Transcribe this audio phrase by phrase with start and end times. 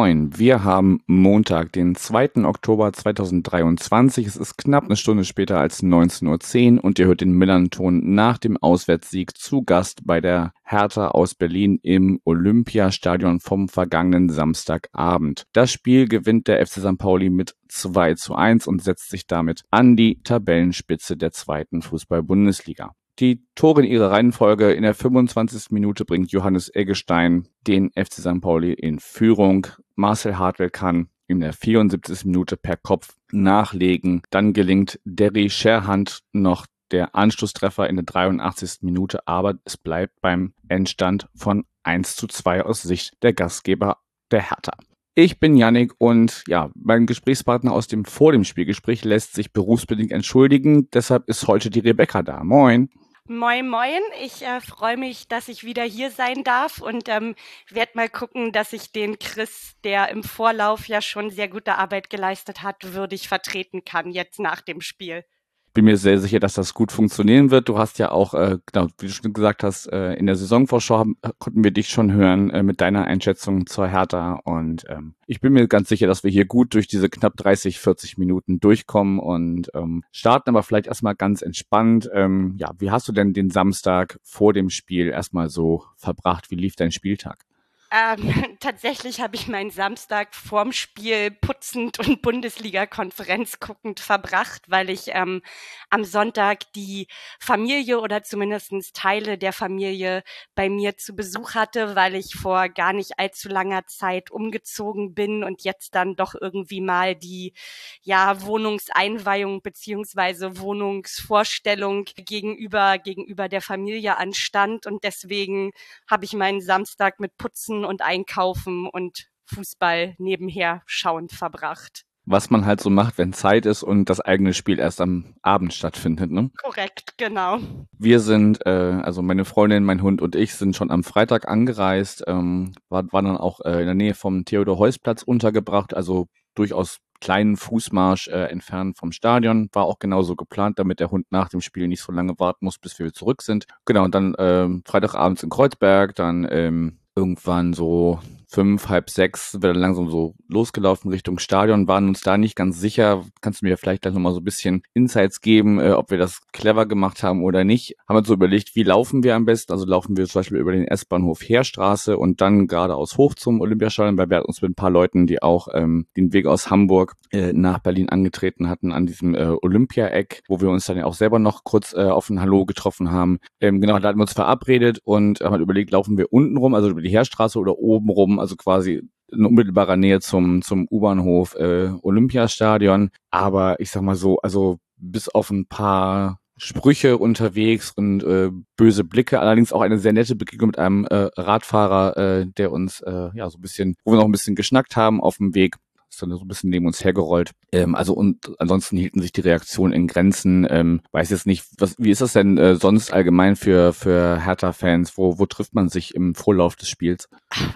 [0.00, 0.38] 9.
[0.38, 2.46] Wir haben Montag, den 2.
[2.46, 4.26] Oktober 2023.
[4.26, 8.38] Es ist knapp eine Stunde später als 19.10 Uhr und ihr hört den Millanton nach
[8.38, 15.44] dem Auswärtssieg zu Gast bei der Hertha aus Berlin im Olympiastadion vom vergangenen Samstagabend.
[15.52, 16.96] Das Spiel gewinnt der FC St.
[16.96, 22.94] Pauli mit 2 zu 1 und setzt sich damit an die Tabellenspitze der zweiten Fußball-Bundesliga.
[23.20, 25.72] Die Tore in ihrer Reihenfolge in der 25.
[25.72, 28.40] Minute bringt Johannes Eggestein den FC St.
[28.40, 29.66] Pauli in Führung.
[29.94, 32.24] Marcel Hartwell kann in der 74.
[32.24, 34.22] Minute per Kopf nachlegen.
[34.30, 38.78] Dann gelingt Derry Sherhand noch der Anschlusstreffer in der 83.
[38.80, 43.98] Minute, aber es bleibt beim Endstand von 1 zu 2 aus Sicht der Gastgeber
[44.30, 44.72] der Hertha.
[45.14, 50.10] Ich bin Yannick und ja, mein Gesprächspartner aus dem vor dem Spielgespräch lässt sich berufsbedingt
[50.10, 50.88] entschuldigen.
[50.90, 52.42] Deshalb ist heute die Rebecca da.
[52.42, 52.88] Moin.
[53.32, 54.02] Moin, moin.
[54.20, 57.36] Ich äh, freue mich, dass ich wieder hier sein darf und ähm,
[57.68, 62.10] werde mal gucken, dass ich den Chris, der im Vorlauf ja schon sehr gute Arbeit
[62.10, 65.24] geleistet hat, würdig vertreten kann jetzt nach dem Spiel
[65.72, 67.68] bin mir sehr sicher, dass das gut funktionieren wird.
[67.68, 70.98] Du hast ja auch, äh, genau, wie du schon gesagt hast, äh, in der Saisonvorschau
[70.98, 74.40] haben, konnten wir dich schon hören äh, mit deiner Einschätzung zur Hertha.
[74.44, 77.78] Und ähm, ich bin mir ganz sicher, dass wir hier gut durch diese knapp 30,
[77.78, 82.10] 40 Minuten durchkommen und ähm, starten aber vielleicht erstmal ganz entspannt.
[82.12, 86.50] Ähm, ja, wie hast du denn den Samstag vor dem Spiel erstmal so verbracht?
[86.50, 87.44] Wie lief dein Spieltag?
[87.92, 95.08] Ähm, tatsächlich habe ich meinen Samstag vorm Spiel putzend und Bundesliga-Konferenz guckend verbracht, weil ich
[95.08, 95.42] ähm,
[95.88, 97.08] am Sonntag die
[97.40, 100.22] Familie oder zumindestens Teile der Familie
[100.54, 105.42] bei mir zu Besuch hatte, weil ich vor gar nicht allzu langer Zeit umgezogen bin
[105.42, 107.54] und jetzt dann doch irgendwie mal die
[108.02, 114.86] ja, Wohnungseinweihung beziehungsweise Wohnungsvorstellung gegenüber, gegenüber der Familie anstand.
[114.86, 115.72] Und deswegen
[116.08, 122.04] habe ich meinen Samstag mit Putzen und Einkaufen und Fußball nebenher schauend verbracht.
[122.26, 125.72] Was man halt so macht, wenn Zeit ist und das eigene Spiel erst am Abend
[125.72, 126.50] stattfindet, ne?
[126.62, 127.58] Korrekt, genau.
[127.98, 132.22] Wir sind, äh, also meine Freundin, mein Hund und ich sind schon am Freitag angereist,
[132.26, 137.56] ähm, waren war dann auch äh, in der Nähe vom Theodor-Heuss-Platz untergebracht, also durchaus kleinen
[137.56, 139.68] Fußmarsch äh, entfernt vom Stadion.
[139.72, 142.78] War auch genauso geplant, damit der Hund nach dem Spiel nicht so lange warten muss,
[142.78, 143.66] bis wir zurück sind.
[143.84, 148.18] Genau, und dann äh, Freitagabends in Kreuzberg, dann ähm, irgendwann so
[148.50, 152.80] fünf, halb sechs wir dann langsam so losgelaufen Richtung Stadion, waren uns da nicht ganz
[152.80, 153.24] sicher.
[153.40, 156.40] Kannst du mir vielleicht gleich nochmal so ein bisschen Insights geben, äh, ob wir das
[156.52, 157.96] clever gemacht haben oder nicht?
[158.08, 159.72] Haben uns so überlegt, wie laufen wir am besten?
[159.72, 164.18] Also laufen wir zum Beispiel über den S-Bahnhof Heerstraße und dann geradeaus hoch zum Olympiastadion,
[164.18, 167.52] weil wir uns mit ein paar Leuten, die auch ähm, den Weg aus Hamburg äh,
[167.52, 171.38] nach Berlin angetreten hatten, an diesem äh, Olympia-Eck, wo wir uns dann ja auch selber
[171.38, 173.38] noch kurz äh, auf ein Hallo getroffen haben.
[173.60, 176.74] Ähm, genau, da hatten wir uns verabredet und haben halt überlegt, laufen wir unten rum,
[176.74, 179.02] also über die Heerstraße oder oben rum also quasi
[179.32, 183.10] in unmittelbarer Nähe zum, zum U-Bahnhof äh, Olympiastadion.
[183.30, 189.02] Aber ich sag mal so, also bis auf ein paar Sprüche unterwegs und äh, böse
[189.02, 193.30] Blicke, allerdings auch eine sehr nette Begegnung mit einem äh, Radfahrer, äh, der uns äh,
[193.34, 195.76] ja so ein bisschen, wo wir noch ein bisschen geschnackt haben auf dem Weg
[196.10, 197.52] ist dann so ein bisschen neben uns hergerollt.
[197.72, 200.66] Ähm, also und ansonsten hielten sich die Reaktionen in Grenzen.
[200.68, 205.16] Ähm, weiß jetzt nicht, was, wie ist das denn äh, sonst allgemein für für Hertha-Fans?
[205.16, 207.28] Wo wo trifft man sich im Vorlauf des Spiels?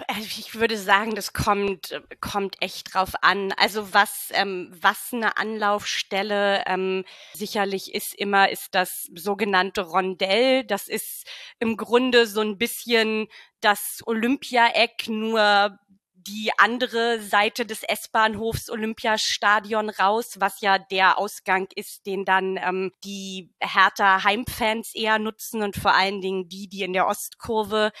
[0.07, 3.53] Also ich würde sagen, das kommt kommt echt drauf an.
[3.57, 7.03] Also was ähm, was eine Anlaufstelle ähm,
[7.33, 10.63] sicherlich ist immer ist das sogenannte Rondell.
[10.63, 11.25] Das ist
[11.59, 13.27] im Grunde so ein bisschen
[13.61, 15.79] das Olympia-Eck nur
[16.27, 22.91] die andere Seite des S-Bahnhofs Olympiastadion raus, was ja der Ausgang ist, den dann ähm,
[23.03, 27.91] die Hertha Heimfans eher nutzen und vor allen Dingen die, die in der Ostkurve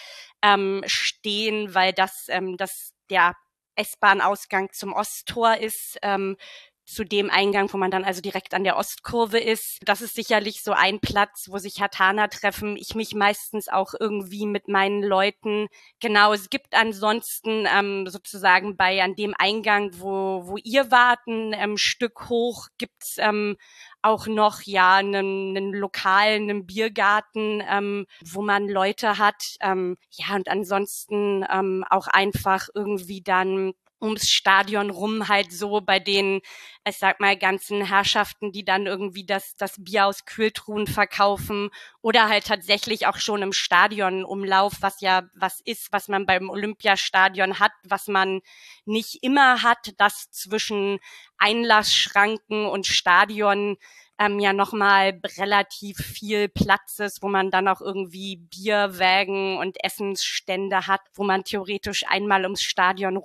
[0.41, 3.35] ähm, stehen, weil das, ähm, das der
[3.75, 5.97] S-Bahn-Ausgang zum Osttor ist.
[6.01, 6.37] Ähm,
[6.85, 9.79] zu dem Eingang, wo man dann also direkt an der Ostkurve ist.
[9.83, 12.77] Das ist sicherlich so ein Platz, wo sich Hatana treffen.
[12.77, 15.67] Ich mich meistens auch irgendwie mit meinen Leuten.
[15.99, 21.77] Genau, es gibt ansonsten ähm, sozusagen bei an dem Eingang, wo, wo ihr warten, ähm,
[21.77, 23.57] Stück hoch gibt's ähm,
[24.01, 29.55] auch noch ja einen, einen lokalen, einen Biergarten, ähm, wo man Leute hat.
[29.61, 33.73] Ähm, ja, und ansonsten ähm, auch einfach irgendwie dann
[34.05, 36.41] ums Stadion rum halt so bei den,
[36.87, 41.69] ich sag mal, ganzen Herrschaften, die dann irgendwie das, das Bier aus Kühltruhen verkaufen
[42.01, 47.59] oder halt tatsächlich auch schon im Stadionumlauf, was ja was ist, was man beim Olympiastadion
[47.59, 48.41] hat, was man
[48.85, 50.99] nicht immer hat, das zwischen
[51.37, 53.77] Einlassschranken und Stadion
[54.19, 60.87] ähm, ja nochmal relativ viel Platz ist, wo man dann auch irgendwie Bierwägen und Essensstände
[60.87, 63.17] hat, wo man theoretisch einmal ums Stadion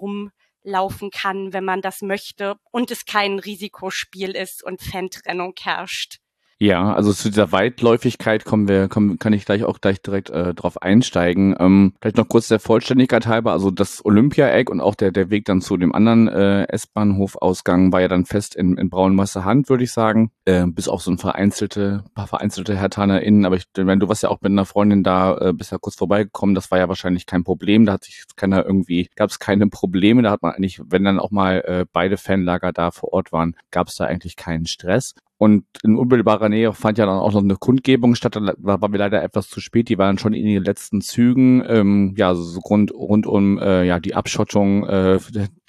[0.65, 6.19] rumlaufen kann, wenn man das möchte und es kein Risikospiel ist und Fantrennung herrscht.
[6.63, 10.53] Ja, also zu dieser Weitläufigkeit kommen wir, kommen, kann ich gleich auch gleich direkt äh,
[10.53, 11.57] drauf einsteigen.
[11.59, 15.47] Ähm, vielleicht noch kurz der Vollständigkeit halber, also das Olympia-Eck und auch der, der Weg
[15.47, 19.85] dann zu dem anderen äh, S-Bahnhof-Ausgang war ja dann fest in, in Braunwasser Hand, würde
[19.85, 20.33] ich sagen.
[20.45, 24.29] Äh, bis auf so ein vereinzelte, paar vereinzelte HertanerInnen, aber ich, wenn du warst ja
[24.29, 27.43] auch mit einer Freundin da, äh, bist ja kurz vorbeigekommen, das war ja wahrscheinlich kein
[27.43, 31.05] Problem, da hat sich keiner irgendwie, gab es keine Probleme, da hat man eigentlich, wenn
[31.05, 34.67] dann auch mal äh, beide Fanlager da vor Ort waren, gab es da eigentlich keinen
[34.67, 35.15] Stress.
[35.43, 38.37] Und in unmittelbarer Nähe fand ja dann auch noch eine Kundgebung statt.
[38.37, 39.89] Da waren wir leider etwas zu spät.
[39.89, 41.65] Die waren schon in den letzten Zügen.
[41.67, 45.19] Ähm, ja, so rund, rund um äh, ja die Abschottung äh,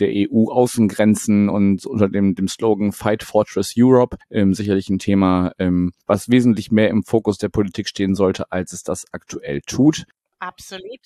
[0.01, 5.93] der EU-Außengrenzen und unter dem, dem Slogan Fight Fortress Europe ähm, sicherlich ein Thema, ähm,
[6.05, 10.03] was wesentlich mehr im Fokus der Politik stehen sollte, als es das aktuell tut.
[10.39, 10.99] Absolut.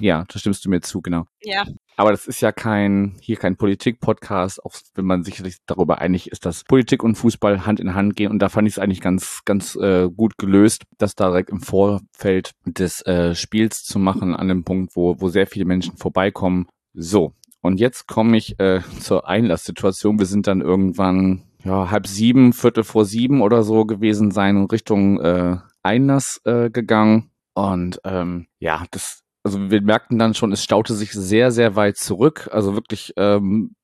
[0.00, 1.24] Ja, da stimmst du mir zu, genau.
[1.42, 1.64] Ja.
[1.96, 6.44] Aber das ist ja kein, hier kein Politik-Podcast, auch wenn man sicherlich darüber einig ist,
[6.44, 8.30] dass Politik und Fußball Hand in Hand gehen.
[8.30, 12.52] Und da fand ich es eigentlich ganz, ganz äh, gut gelöst, das direkt im Vorfeld
[12.66, 16.68] des äh, Spiels zu machen, an dem Punkt, wo, wo sehr viele Menschen vorbeikommen.
[16.92, 17.32] So.
[17.62, 20.18] Und jetzt komme ich äh, zur Einlasssituation.
[20.18, 24.70] Wir sind dann irgendwann ja, halb sieben, Viertel vor sieben oder so gewesen sein und
[24.70, 27.30] Richtung äh, Einlass äh, gegangen.
[27.54, 31.96] Und ähm, ja, das also wir merkten dann schon, es staute sich sehr, sehr weit
[31.98, 32.48] zurück.
[32.50, 33.76] Also wirklich ähm,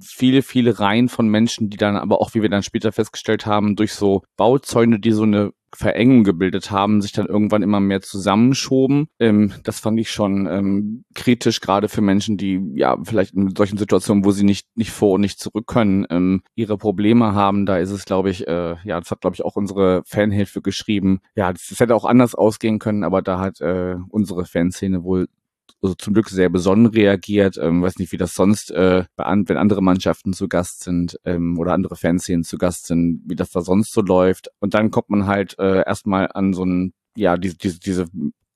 [0.00, 3.76] viele, viele Reihen von Menschen, die dann aber auch, wie wir dann später festgestellt haben,
[3.76, 9.08] durch so Bauzäune, die so eine Verengung gebildet haben, sich dann irgendwann immer mehr zusammenschoben.
[9.18, 13.76] Ähm, das fand ich schon ähm, kritisch, gerade für Menschen, die ja vielleicht in solchen
[13.76, 17.66] Situationen, wo sie nicht nicht vor und nicht zurück können, ähm, ihre Probleme haben.
[17.66, 21.20] Da ist es, glaube ich, äh, ja, das hat glaube ich auch unsere Fanhilfe geschrieben.
[21.34, 25.28] Ja, das, das hätte auch anders ausgehen können, aber da hat äh, unsere Fanszene wohl
[25.82, 27.56] also zum Glück sehr besonnen reagiert.
[27.58, 31.72] Ähm, weiß nicht, wie das sonst, äh, wenn andere Mannschaften zu Gast sind ähm, oder
[31.72, 34.48] andere Fanszenen zu Gast sind, wie das da sonst so läuft.
[34.60, 38.06] Und dann kommt man halt äh, erstmal an so ein, ja, diese, diese, diese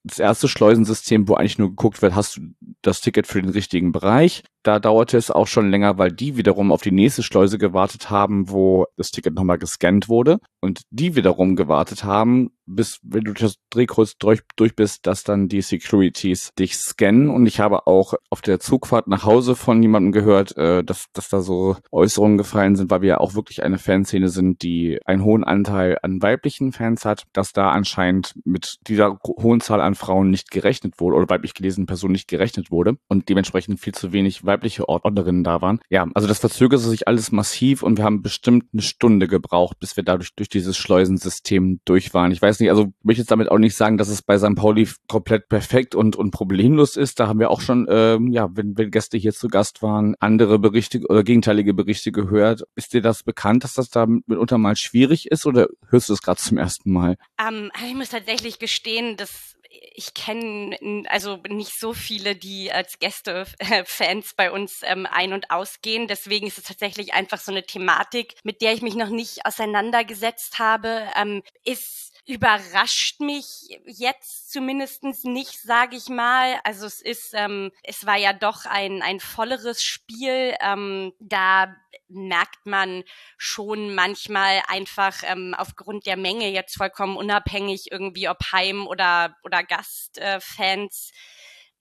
[0.04, 2.40] das erste Schleusensystem, wo eigentlich nur geguckt wird, hast du
[2.82, 4.42] das Ticket für den richtigen Bereich.
[4.64, 8.50] Da dauerte es auch schon länger, weil die wiederum auf die nächste Schleuse gewartet haben,
[8.50, 10.38] wo das Ticket nochmal gescannt wurde.
[10.60, 15.48] Und die wiederum gewartet haben, bis, wenn du das Drehkreuz durch, durch bist, dass dann
[15.48, 17.30] die Securities dich scannen.
[17.30, 21.28] Und ich habe auch auf der Zugfahrt nach Hause von jemandem gehört, äh, dass, dass
[21.28, 25.24] da so Äußerungen gefallen sind, weil wir ja auch wirklich eine Fanszene sind, die einen
[25.24, 30.30] hohen Anteil an weiblichen Fans hat, dass da anscheinend mit dieser hohen Zahl an Frauen
[30.30, 34.44] nicht gerechnet wurde oder weiblich gelesenen Personen nicht gerechnet wurde und dementsprechend viel zu wenig
[34.44, 35.80] weibliche Ordnerinnen da waren.
[35.90, 39.96] Ja, also das verzögerte sich alles massiv und wir haben bestimmt eine Stunde gebraucht, bis
[39.96, 42.32] wir dadurch durch dieses Schleusensystem durch waren.
[42.32, 44.54] Ich weiß nicht, also ich möchte jetzt damit auch nicht sagen, dass es bei St.
[44.54, 47.20] Pauli komplett perfekt und, und problemlos ist.
[47.20, 50.58] Da haben wir auch schon, ähm, ja, wenn, wenn Gäste hier zu Gast waren, andere
[50.58, 52.62] Berichte oder gegenteilige Berichte gehört.
[52.74, 56.22] Ist dir das bekannt, dass das da mitunter mal schwierig ist oder hörst du das
[56.22, 57.16] gerade zum ersten Mal?
[57.40, 59.56] Ähm, ich muss tatsächlich gestehen, dass
[59.94, 60.76] ich kenne
[61.08, 66.08] also nicht so viele, die als Gäste-Fans bei uns ähm, ein- und ausgehen.
[66.08, 70.58] Deswegen ist es tatsächlich einfach so eine Thematik, mit der ich mich noch nicht auseinandergesetzt
[70.58, 71.02] habe.
[71.16, 73.46] Ähm, ist überrascht mich
[73.86, 76.58] jetzt zumindestens nicht, sage ich mal.
[76.64, 80.54] Also es ist, ähm, es war ja doch ein, ein volleres Spiel.
[80.60, 81.74] Ähm, da
[82.08, 83.02] merkt man
[83.38, 89.64] schon manchmal einfach ähm, aufgrund der Menge jetzt vollkommen unabhängig irgendwie ob Heim oder oder
[89.64, 91.10] Gastfans.
[91.10, 91.16] Äh,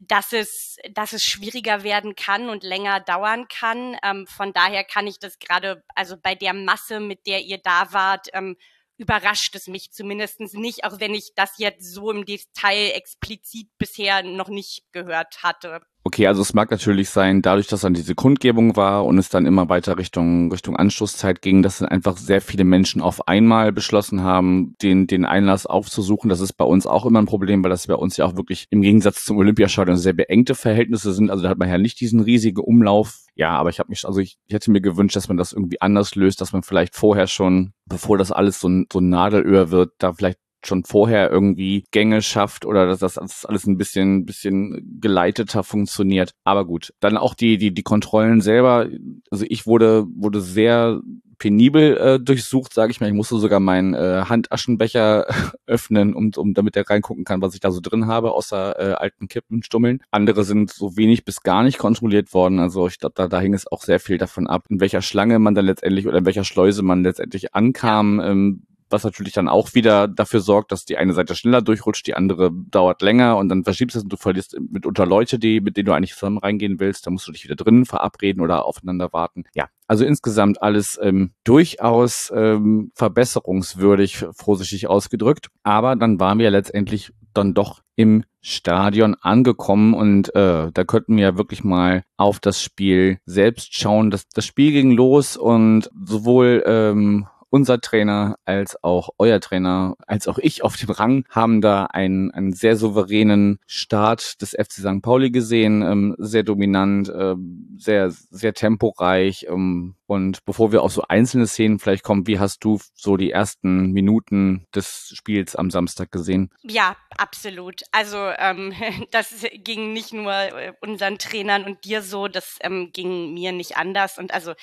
[0.04, 3.96] dass es, dass es schwieriger werden kann und länger dauern kann.
[4.04, 7.94] Ähm, von daher kann ich das gerade, also bei der Masse, mit der ihr da
[7.94, 8.58] wart, ähm,
[9.02, 14.22] überrascht es mich zumindest nicht, auch wenn ich das jetzt so im Detail explizit bisher
[14.22, 15.82] noch nicht gehört hatte.
[16.04, 19.46] Okay, also es mag natürlich sein, dadurch, dass dann diese Kundgebung war und es dann
[19.46, 24.24] immer weiter Richtung, Richtung Anstoßzeit ging, dass dann einfach sehr viele Menschen auf einmal beschlossen
[24.24, 26.28] haben, den, den Einlass aufzusuchen.
[26.28, 28.66] Das ist bei uns auch immer ein Problem, weil das bei uns ja auch wirklich
[28.72, 31.30] im Gegensatz zum Olympiastadion sehr beengte Verhältnisse sind.
[31.30, 33.20] Also da hat man ja nicht diesen riesigen Umlauf.
[33.36, 35.82] Ja, aber ich habe mich, also ich, ich hätte mir gewünscht, dass man das irgendwie
[35.82, 39.70] anders löst, dass man vielleicht vorher schon, bevor das alles so ein, so ein Nadelöhr
[39.70, 45.00] wird, da vielleicht schon vorher irgendwie Gänge schafft oder dass das alles ein bisschen, bisschen
[45.00, 46.32] geleiteter funktioniert.
[46.44, 48.88] Aber gut, dann auch die, die, die Kontrollen selber.
[49.30, 51.02] Also ich wurde, wurde sehr
[51.42, 53.08] penibel äh, durchsucht, sage ich mal.
[53.08, 55.26] Ich musste sogar meinen äh, Handaschenbecher
[55.66, 58.94] öffnen, um, um damit er reingucken kann, was ich da so drin habe, außer äh,
[58.94, 60.04] alten Kippenstummeln.
[60.12, 62.60] Andere sind so wenig bis gar nicht kontrolliert worden.
[62.60, 65.40] Also ich glaube, da, da hing es auch sehr viel davon ab, in welcher Schlange
[65.40, 68.20] man dann letztendlich oder in welcher Schleuse man letztendlich ankam.
[68.20, 72.16] Ähm, was natürlich dann auch wieder dafür sorgt, dass die eine Seite schneller durchrutscht, die
[72.16, 75.78] andere dauert länger und dann verschiebst du es und du verlierst mitunter Leute, die, mit
[75.78, 77.06] denen du eigentlich zusammen reingehen willst.
[77.06, 79.44] Da musst du dich wieder drinnen verabreden oder aufeinander warten.
[79.54, 85.50] Ja, also insgesamt alles ähm, durchaus ähm, verbesserungswürdig, vorsichtig ausgedrückt.
[85.64, 91.24] Aber dann waren wir letztendlich dann doch im Stadion angekommen und äh, da könnten wir
[91.24, 94.10] ja wirklich mal auf das Spiel selbst schauen.
[94.10, 100.28] Das, das Spiel ging los und sowohl ähm, unser Trainer als auch euer Trainer, als
[100.28, 105.02] auch ich auf dem Rang haben da einen, einen sehr souveränen Start des FC St.
[105.02, 109.46] Pauli gesehen, ähm, sehr dominant, ähm, sehr, sehr temporeich.
[109.50, 113.32] Ähm, und bevor wir auf so einzelne Szenen vielleicht kommen, wie hast du so die
[113.32, 116.52] ersten Minuten des Spiels am Samstag gesehen?
[116.64, 117.82] Ja, absolut.
[117.92, 118.74] Also ähm,
[119.12, 123.76] das ging nicht nur äh, unseren Trainern und dir so, das ähm, ging mir nicht
[123.76, 124.18] anders.
[124.18, 124.54] Und also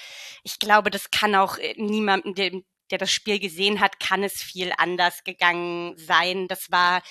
[0.43, 4.43] ich glaube, das kann auch äh, niemandem, dem der das Spiel gesehen hat, kann es
[4.43, 6.49] viel anders gegangen sein.
[6.49, 7.03] Das war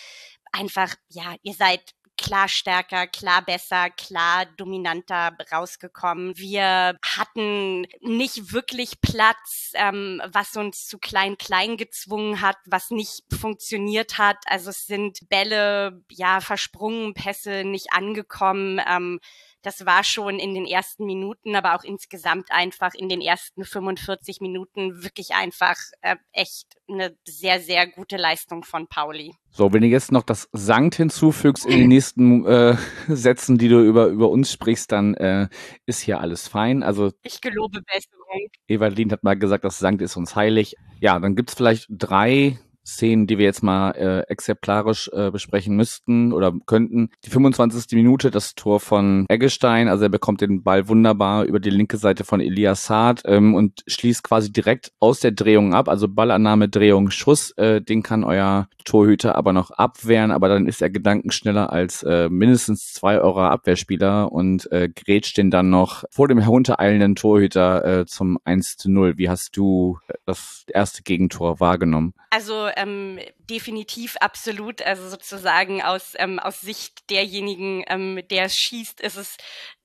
[0.52, 6.38] einfach, ja, ihr seid klar stärker, klar besser, klar dominanter rausgekommen.
[6.38, 14.18] Wir hatten nicht wirklich Platz, ähm, was uns zu klein-klein gezwungen hat, was nicht funktioniert
[14.18, 14.38] hat.
[14.48, 18.82] Also es sind Bälle, ja, versprungen, Pässe nicht angekommen.
[18.88, 19.20] Ähm,
[19.62, 24.42] das war schon in den ersten Minuten, aber auch insgesamt einfach in den ersten 45
[24.42, 29.34] Minuten wirklich einfach äh, echt eine sehr, sehr gute Leistung von Pauli.
[29.50, 33.82] So, wenn du jetzt noch das Sankt hinzufügst in den nächsten äh, Sätzen, die du
[33.82, 35.50] über, über uns sprichst, dann äh,
[35.86, 36.84] ist hier alles fein.
[36.84, 38.50] Also ich gelobe Besserung.
[38.68, 40.76] Evalin hat mal gesagt, das Sankt ist uns heilig.
[41.00, 46.32] Ja, dann gibt's vielleicht drei Szenen, die wir jetzt mal äh, exemplarisch äh, besprechen müssten
[46.32, 47.10] oder könnten.
[47.26, 47.92] Die 25.
[47.92, 52.24] Minute, das Tor von Eggestein, also er bekommt den Ball wunderbar über die linke Seite
[52.24, 57.12] von Elias Saad ähm, und schließt quasi direkt aus der Drehung ab, also Ballannahme, Drehung,
[57.12, 62.04] Schuss, äh, den kann euer Torhüter aber noch abwehren, aber dann ist er gedankenschneller als
[62.04, 68.00] äh, mindestens zwei eurer Abwehrspieler und äh, grätscht den dann noch vor dem heruntereilenden Torhüter
[68.00, 69.18] äh, zum 1 zu 0.
[69.18, 72.14] Wie hast du äh, das erste Gegentor wahrgenommen?
[72.30, 74.82] Also ähm, definitiv absolut.
[74.82, 79.38] Also sozusagen aus, ähm, aus Sicht derjenigen, ähm, der schießt, ist es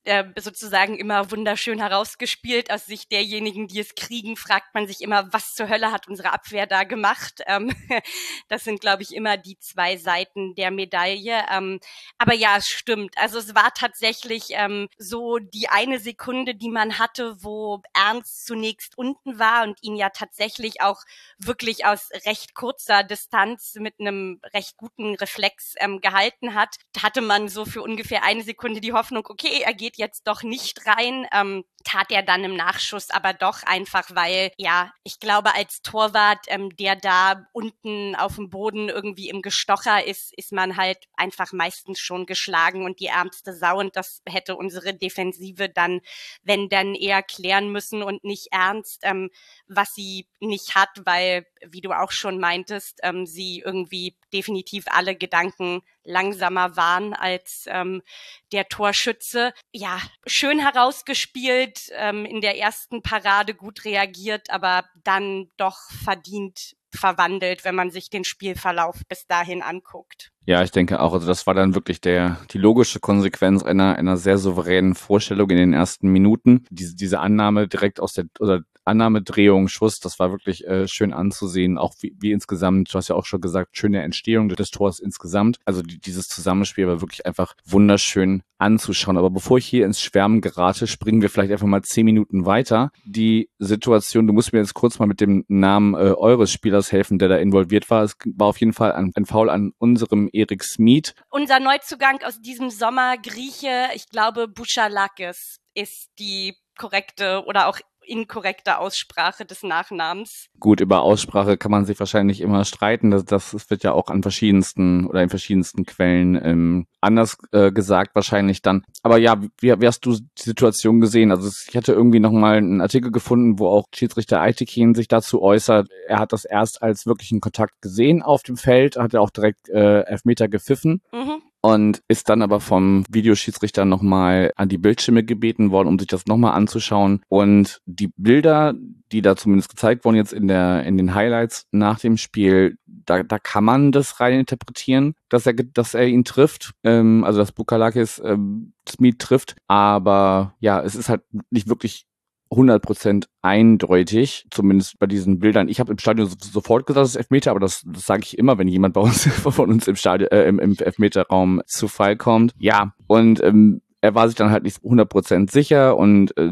[0.04, 2.70] äh, sozusagen immer wunderschön herausgespielt.
[2.70, 6.32] Aus Sicht derjenigen, die es kriegen, fragt man sich immer, was zur Hölle hat unsere
[6.32, 7.42] Abwehr da gemacht?
[7.46, 7.74] Ähm,
[8.48, 11.44] das sind, glaube ich, immer die zwei Seiten der Medaille.
[11.50, 11.80] Ähm,
[12.18, 13.16] aber ja, es stimmt.
[13.16, 18.98] Also es war tatsächlich ähm, so die eine Sekunde, die man hatte, wo Ernst zunächst
[18.98, 21.02] unten war und ihn ja tatsächlich auch
[21.38, 26.76] wirklich aus recht kurzer Distanz mit einem recht guten Reflex ähm, gehalten hat.
[27.00, 30.42] Hatte man so für ungefähr eine Sekunde die Hoffnung, okay, er geht geht jetzt doch
[30.42, 31.26] nicht rein.
[31.32, 36.46] Ähm, tat er dann im Nachschuss aber doch einfach, weil, ja, ich glaube, als Torwart,
[36.48, 41.52] ähm, der da unten auf dem Boden irgendwie im Gestocher ist, ist man halt einfach
[41.52, 46.00] meistens schon geschlagen und die ärmste Sau und das hätte unsere Defensive dann,
[46.42, 49.30] wenn dann eher klären müssen und nicht ernst, ähm,
[49.66, 55.14] was sie nicht hat, weil, wie du auch schon meintest, ähm, sie irgendwie definitiv alle
[55.14, 58.02] Gedanken langsamer waren als ähm,
[58.50, 59.52] der Torschütze.
[59.72, 67.64] Ja, schön herausgespielt, ähm, in der ersten Parade gut reagiert, aber dann doch verdient verwandelt,
[67.64, 70.31] wenn man sich den Spielverlauf bis dahin anguckt.
[70.44, 71.12] Ja, ich denke auch.
[71.12, 75.56] Also das war dann wirklich der die logische Konsequenz einer einer sehr souveränen Vorstellung in
[75.56, 76.64] den ersten Minuten.
[76.70, 81.12] Diese diese Annahme direkt aus der oder Annahme, Drehung, Schuss, das war wirklich äh, schön
[81.12, 81.78] anzusehen.
[81.78, 85.58] Auch wie, wie insgesamt, du hast ja auch schon gesagt, schöne Entstehung des Tors insgesamt.
[85.64, 89.18] Also die, dieses Zusammenspiel war wirklich einfach wunderschön anzuschauen.
[89.18, 92.90] Aber bevor ich hier ins Schwärmen gerate, springen wir vielleicht einfach mal zehn Minuten weiter.
[93.04, 97.18] Die Situation, du musst mir jetzt kurz mal mit dem Namen äh, eures Spielers helfen,
[97.18, 98.04] der da involviert war.
[98.04, 101.14] Es war auf jeden Fall ein, ein Foul an unserem Erik Smith.
[101.28, 108.78] Unser Neuzugang aus diesem Sommer, Grieche, ich glaube Buchalakis ist die korrekte oder auch inkorrekte
[108.78, 110.48] Aussprache des Nachnamens.
[110.58, 113.10] Gut, über Aussprache kann man sich wahrscheinlich immer streiten.
[113.10, 118.14] Das, das wird ja auch an verschiedensten oder in verschiedensten Quellen ähm, anders äh, gesagt
[118.14, 118.84] wahrscheinlich dann.
[119.02, 121.30] Aber ja, wie, wie hast du die Situation gesehen?
[121.30, 125.88] Also ich hatte irgendwie nochmal einen Artikel gefunden, wo auch Schiedsrichter Aitekin sich dazu äußert.
[126.06, 129.68] Er hat das erst als wirklichen Kontakt gesehen auf dem Feld, hat er auch direkt
[129.68, 131.02] äh, Elfmeter gepfiffen.
[131.12, 136.08] Mhm und ist dann aber vom Videoschiedsrichter nochmal an die Bildschirme gebeten worden, um sich
[136.08, 137.22] das nochmal anzuschauen.
[137.28, 138.74] Und die Bilder,
[139.12, 143.22] die da zumindest gezeigt wurden jetzt in der in den Highlights nach dem Spiel, da,
[143.22, 147.52] da kann man das rein interpretieren, dass er dass er ihn trifft, ähm, also dass
[147.52, 149.56] Bukalakis ähm, Smith trifft.
[149.68, 152.06] Aber ja, es ist halt nicht wirklich
[152.52, 155.68] 100% eindeutig, zumindest bei diesen Bildern.
[155.68, 158.58] Ich habe im Stadion sofort gesagt, es ist Elfmeter, aber das, das sage ich immer,
[158.58, 162.52] wenn jemand bei uns von uns im Stadion äh, im, im Elfmeterraum zu Fall kommt.
[162.58, 166.50] Ja, und ähm, er war sich dann halt nicht 100% sicher und äh,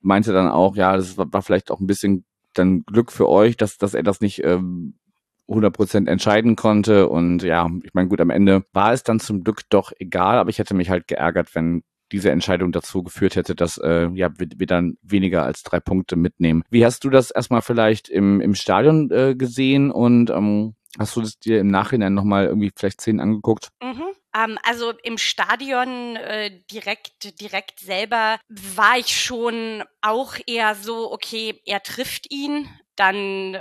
[0.00, 3.56] meinte dann auch, ja, das war, war vielleicht auch ein bisschen dann Glück für euch,
[3.56, 4.94] dass, dass er das nicht ähm,
[5.48, 7.08] 100% entscheiden konnte.
[7.08, 10.50] Und ja, ich meine, gut, am Ende war es dann zum Glück doch egal, aber
[10.50, 11.82] ich hätte mich halt geärgert, wenn
[12.12, 16.16] diese Entscheidung dazu geführt hätte, dass äh, ja, wir, wir dann weniger als drei Punkte
[16.16, 16.62] mitnehmen.
[16.70, 21.22] Wie hast du das erstmal vielleicht im, im Stadion äh, gesehen und ähm, hast du
[21.22, 23.68] das dir im Nachhinein nochmal irgendwie vielleicht Szenen angeguckt?
[23.82, 24.04] Mhm.
[24.34, 31.60] Ähm, also im Stadion äh, direkt, direkt selber war ich schon auch eher so, okay,
[31.66, 33.58] er trifft ihn, dann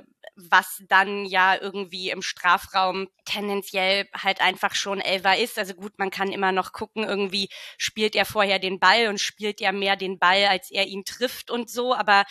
[0.49, 5.59] was dann ja irgendwie im Strafraum tendenziell halt einfach schon Elfer ist.
[5.59, 9.61] Also gut, man kann immer noch gucken, irgendwie spielt er vorher den Ball und spielt
[9.61, 12.23] er mehr den Ball, als er ihn trifft und so, aber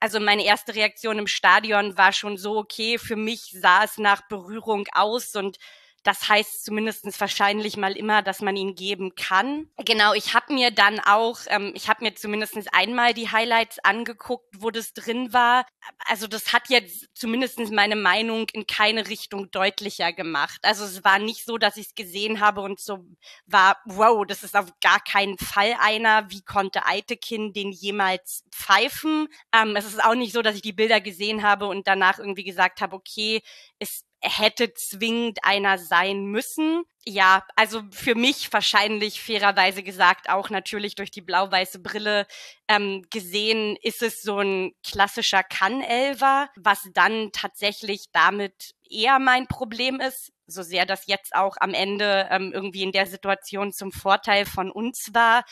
[0.00, 4.26] also meine erste Reaktion im Stadion war schon so, okay, für mich sah es nach
[4.28, 5.58] Berührung aus und
[6.02, 9.68] das heißt zumindest wahrscheinlich mal immer, dass man ihn geben kann.
[9.84, 14.46] Genau, ich habe mir dann auch, ähm, ich habe mir zumindest einmal die Highlights angeguckt,
[14.58, 15.66] wo das drin war.
[16.06, 20.60] Also das hat jetzt zumindest meine Meinung in keine Richtung deutlicher gemacht.
[20.62, 23.04] Also es war nicht so, dass ich es gesehen habe und so
[23.46, 26.30] war, wow, das ist auf gar keinen Fall einer.
[26.30, 29.28] Wie konnte Eitekin den jemals pfeifen?
[29.54, 32.44] Ähm, es ist auch nicht so, dass ich die Bilder gesehen habe und danach irgendwie
[32.44, 33.42] gesagt habe, okay,
[33.78, 36.84] es hätte zwingend einer sein müssen.
[37.06, 42.26] Ja, also für mich wahrscheinlich fairerweise gesagt auch natürlich durch die blau-weiße Brille
[42.68, 50.00] ähm, gesehen ist es so ein klassischer Kann-Elver, was dann tatsächlich damit eher mein Problem
[50.00, 54.44] ist, so sehr das jetzt auch am Ende ähm, irgendwie in der Situation zum Vorteil
[54.44, 55.44] von uns war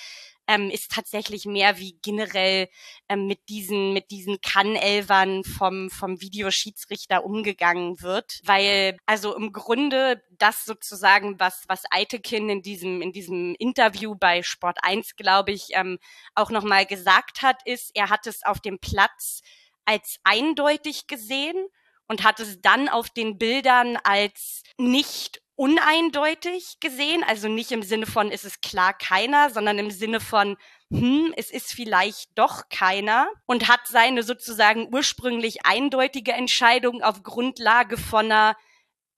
[0.49, 2.69] ähm, ist tatsächlich mehr wie generell
[3.09, 10.23] ähm, mit diesen mit diesen Kann-Elvern vom vom Videoschiedsrichter umgegangen wird, weil also im Grunde
[10.39, 15.69] das sozusagen was was Eitekin in diesem in diesem Interview bei Sport 1 glaube ich
[15.73, 15.99] ähm,
[16.35, 19.43] auch noch mal gesagt hat, ist er hat es auf dem Platz
[19.85, 21.69] als eindeutig gesehen
[22.09, 28.07] und hat es dann auf den Bildern als nicht uneindeutig gesehen, also nicht im Sinne
[28.07, 30.57] von, ist es klar keiner, sondern im Sinne von,
[30.92, 37.97] hm, es ist vielleicht doch keiner und hat seine sozusagen ursprünglich eindeutige Entscheidung auf Grundlage
[37.99, 38.57] von einer,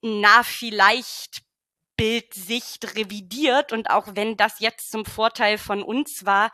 [0.01, 1.43] na, vielleicht
[1.99, 3.73] Bildsicht revidiert.
[3.73, 6.53] Und auch wenn das jetzt zum Vorteil von uns war,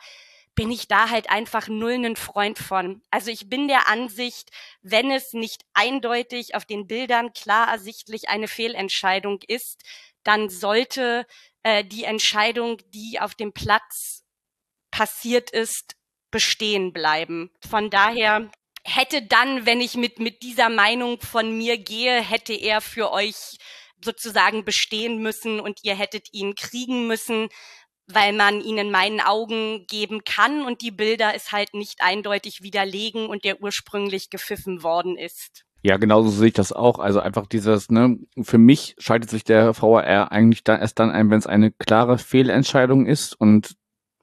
[0.56, 3.02] bin ich da halt einfach null ein Freund von.
[3.10, 8.48] Also ich bin der Ansicht, wenn es nicht eindeutig auf den Bildern klar ersichtlich eine
[8.48, 9.82] Fehlentscheidung ist,
[10.24, 11.26] dann sollte
[11.62, 14.24] äh, die Entscheidung, die auf dem Platz
[14.90, 15.94] passiert ist,
[16.30, 17.50] bestehen bleiben.
[17.68, 18.50] Von daher
[18.82, 23.58] hätte dann, wenn ich mit, mit dieser Meinung von mir gehe, hätte er für euch
[24.02, 27.48] sozusagen bestehen müssen und ihr hättet ihn kriegen müssen
[28.06, 32.62] weil man ihn in meinen Augen geben kann und die Bilder es halt nicht eindeutig
[32.62, 35.64] widerlegen und der ursprünglich gepfiffen worden ist.
[35.82, 36.98] Ja, genauso sehe ich das auch.
[36.98, 41.30] Also einfach dieses, ne, für mich schaltet sich der VAR eigentlich dann erst dann ein,
[41.30, 43.76] wenn es eine klare Fehlentscheidung ist und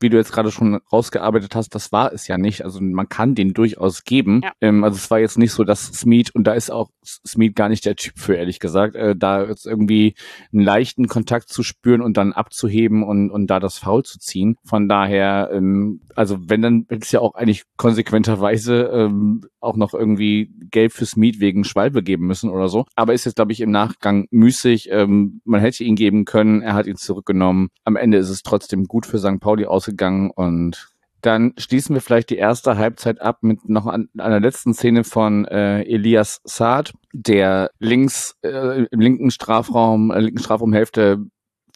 [0.04, 2.64] wie du jetzt gerade schon rausgearbeitet hast, das war es ja nicht.
[2.64, 4.42] Also man kann den durchaus geben.
[4.44, 4.52] Ja.
[4.62, 7.70] Ähm, also es war jetzt nicht so, dass Smeed, und da ist auch Smeed gar
[7.70, 10.14] nicht der Typ für, ehrlich gesagt, äh, da jetzt irgendwie
[10.52, 14.58] einen leichten Kontakt zu spüren und dann abzuheben und, und da das Foul zu ziehen.
[14.64, 20.52] Von daher, ähm, also wenn dann es ja auch eigentlich konsequenterweise ähm, auch noch irgendwie
[20.70, 22.86] Geld für Smeed wegen Schwalbe geben müssen oder so.
[22.96, 24.90] Aber ist jetzt, glaube ich, im Nachgang müßig.
[24.92, 27.70] Ähm, man hätte ihn geben können, er hat ihn zurückgenommen.
[27.86, 29.40] Am Ende ist es trotzdem gut für St.
[29.40, 30.90] Pauli ausgegangen ausgegangen und
[31.22, 35.46] dann schließen wir vielleicht die erste Halbzeit ab mit noch an, einer letzten Szene von
[35.46, 41.20] äh, Elias Saad, der links äh, im linken Strafraum, äh, linken Strafraumhälfte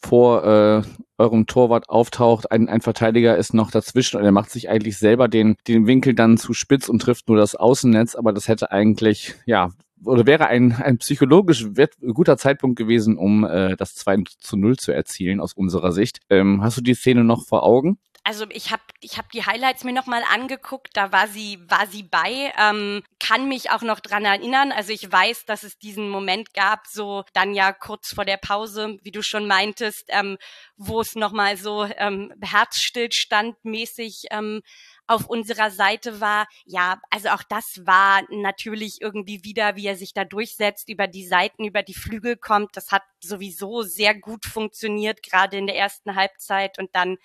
[0.03, 0.82] vor äh,
[1.17, 5.30] eurem Torwart auftaucht, ein, ein Verteidiger ist noch dazwischen und er macht sich eigentlich selber
[5.30, 9.34] den, den Winkel dann zu spitz und trifft nur das Außennetz, aber das hätte eigentlich,
[9.45, 9.69] ja,
[10.03, 11.65] oder wäre ein, ein psychologisch
[12.13, 16.19] guter Zeitpunkt gewesen, um äh, das 2 zu 0 zu erzielen aus unserer Sicht.
[16.29, 17.97] Ähm, hast du die Szene noch vor Augen?
[18.27, 22.03] also ich habe ich hab die Highlights mir nochmal angeguckt, da war sie, war sie
[22.03, 24.73] bei, ähm, kann mich auch noch dran erinnern.
[24.73, 28.97] Also ich weiß, dass es diesen Moment gab, so dann ja kurz vor der Pause,
[29.01, 30.38] wie du schon meintest, ähm,
[30.75, 34.60] wo es nochmal so ähm, Herzstillstandmäßig ähm,
[35.08, 36.48] auf unserer Seite war.
[36.65, 41.26] Ja, also auch das war natürlich irgendwie wieder, wie er sich da durchsetzt, über die
[41.26, 42.76] Seiten, über die Flügel kommt.
[42.76, 47.17] Das hat sowieso sehr gut funktioniert, gerade in der ersten Halbzeit und dann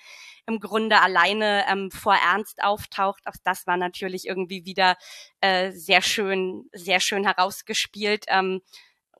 [0.47, 3.27] im Grunde alleine ähm, vor Ernst auftaucht.
[3.27, 4.97] Auch das war natürlich irgendwie wieder
[5.41, 8.25] äh, sehr schön, sehr schön herausgespielt.
[8.29, 8.63] Ähm,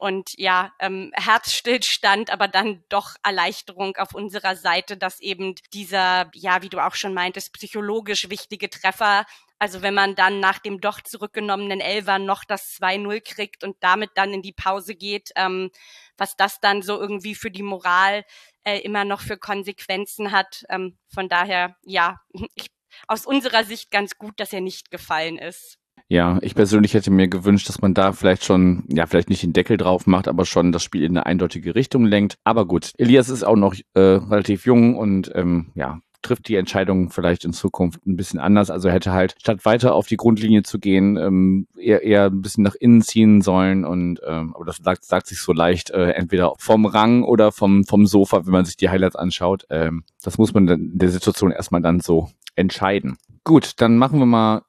[0.03, 6.61] und ja, ähm, Herzstillstand, aber dann doch Erleichterung auf unserer Seite, dass eben dieser, ja,
[6.61, 9.25] wie du auch schon meintest, psychologisch wichtige Treffer,
[9.61, 14.11] also wenn man dann nach dem doch zurückgenommenen Elfer noch das 2-0 kriegt und damit
[14.17, 15.71] dann in die Pause geht, ähm,
[16.17, 18.25] was das dann so irgendwie für die Moral
[18.65, 20.65] äh, immer noch für Konsequenzen hat.
[20.69, 22.21] Ähm, von daher, ja,
[22.57, 22.67] ich,
[23.07, 25.79] aus unserer Sicht ganz gut, dass er nicht gefallen ist.
[26.13, 29.55] Ja, ich persönlich hätte mir gewünscht, dass man da vielleicht schon, ja, vielleicht nicht den
[29.55, 32.37] Deckel drauf macht, aber schon das Spiel in eine eindeutige Richtung lenkt.
[32.45, 37.09] Aber gut, Elias ist auch noch äh, relativ jung und ähm, ja, trifft die Entscheidung
[37.09, 38.69] vielleicht in Zukunft ein bisschen anders.
[38.69, 42.43] Also er hätte halt, statt weiter auf die Grundlinie zu gehen, ähm, eher, eher ein
[42.43, 43.87] bisschen nach innen ziehen sollen.
[43.87, 47.85] Und ähm, aber das sagt, sagt sich so leicht, äh, entweder vom Rang oder vom,
[47.85, 49.65] vom Sofa, wenn man sich die Highlights anschaut.
[49.71, 53.17] Ähm, das muss man in der Situation erstmal dann so entscheiden.
[53.45, 54.63] Gut, dann machen wir mal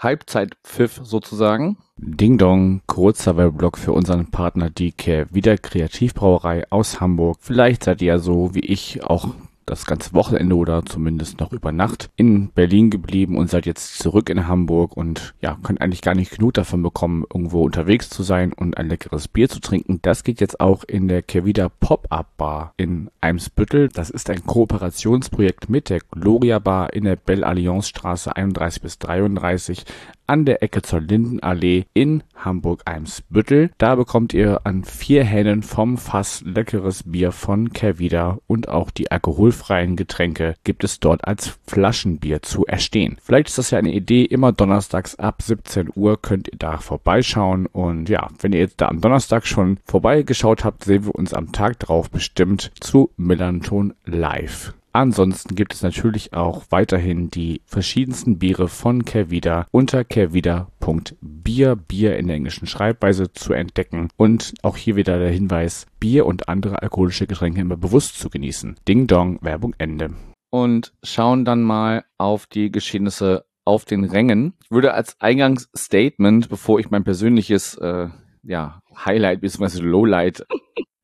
[0.00, 1.76] Halbzeitpfiff sozusagen.
[1.96, 7.38] Ding Dong, kurzer Werbeblock für unseren Partner DK, wieder Kreativbrauerei aus Hamburg.
[7.40, 9.28] Vielleicht seid ihr ja so wie ich auch
[9.70, 14.28] das ganze Wochenende oder zumindest noch über Nacht in Berlin geblieben und seid jetzt zurück
[14.28, 18.52] in Hamburg und ja, könnt eigentlich gar nicht genug davon bekommen, irgendwo unterwegs zu sein
[18.52, 20.00] und ein leckeres Bier zu trinken.
[20.02, 23.88] Das geht jetzt auch in der Kevida Pop-Up Bar in Eimsbüttel.
[23.88, 28.98] Das ist ein Kooperationsprojekt mit der Gloria Bar in der Belle Alliance Straße 31 bis
[28.98, 29.84] 33
[30.30, 33.72] an der Ecke zur Lindenallee in Hamburg-Eimsbüttel.
[33.78, 39.10] Da bekommt ihr an vier Hähnen vom Fass leckeres Bier von Kervida und auch die
[39.60, 43.18] alkoholfreien Getränke gibt es dort als Flaschenbier zu erstehen.
[43.22, 47.66] Vielleicht ist das ja eine Idee, immer donnerstags ab 17 Uhr könnt ihr da vorbeischauen
[47.66, 51.52] und ja, wenn ihr jetzt da am Donnerstag schon vorbeigeschaut habt, sehen wir uns am
[51.52, 54.72] Tag drauf bestimmt zu Millanton live.
[54.92, 62.26] Ansonsten gibt es natürlich auch weiterhin die verschiedensten Biere von Kervida unter kervida.bier, Bier in
[62.26, 64.08] der englischen Schreibweise zu entdecken.
[64.16, 68.76] Und auch hier wieder der Hinweis, Bier und andere alkoholische Getränke immer bewusst zu genießen.
[68.88, 70.14] Ding Dong, Werbung Ende.
[70.50, 74.54] Und schauen dann mal auf die Geschehnisse auf den Rängen.
[74.64, 78.08] Ich würde als Eingangsstatement, bevor ich mein persönliches äh,
[78.42, 79.80] ja, Highlight bzw.
[79.82, 80.44] Lowlight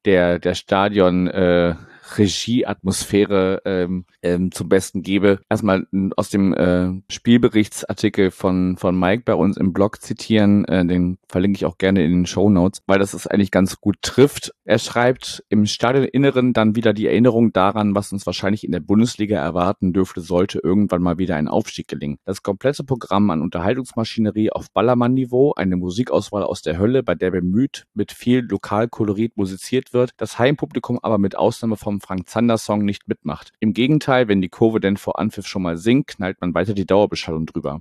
[0.05, 1.75] der, der Stadion äh,
[2.17, 5.41] Regieatmosphäre ähm, ähm, zum Besten gebe.
[5.49, 11.19] Erstmal aus dem äh, Spielberichtsartikel von, von Mike bei uns im Blog zitieren, äh, den
[11.29, 14.53] verlinke ich auch gerne in den Show Notes, weil das es eigentlich ganz gut trifft.
[14.65, 19.39] Er schreibt im Stadioninneren dann wieder die Erinnerung daran, was uns wahrscheinlich in der Bundesliga
[19.39, 22.19] erwarten dürfte, sollte irgendwann mal wieder ein Aufstieg gelingen.
[22.25, 27.87] Das komplette Programm an Unterhaltungsmaschinerie auf Ballermann-Niveau, eine Musikauswahl aus der Hölle, bei der bemüht
[27.95, 33.53] mit viel Lokalkolorit musiziert wird, das Heimpublikum aber mit Ausnahme vom Frank-Zander-Song nicht mitmacht.
[33.61, 36.87] Im Gegenteil, wenn die Kurve denn vor Anpfiff schon mal sinkt, knallt man weiter die
[36.87, 37.81] Dauerbeschallung drüber.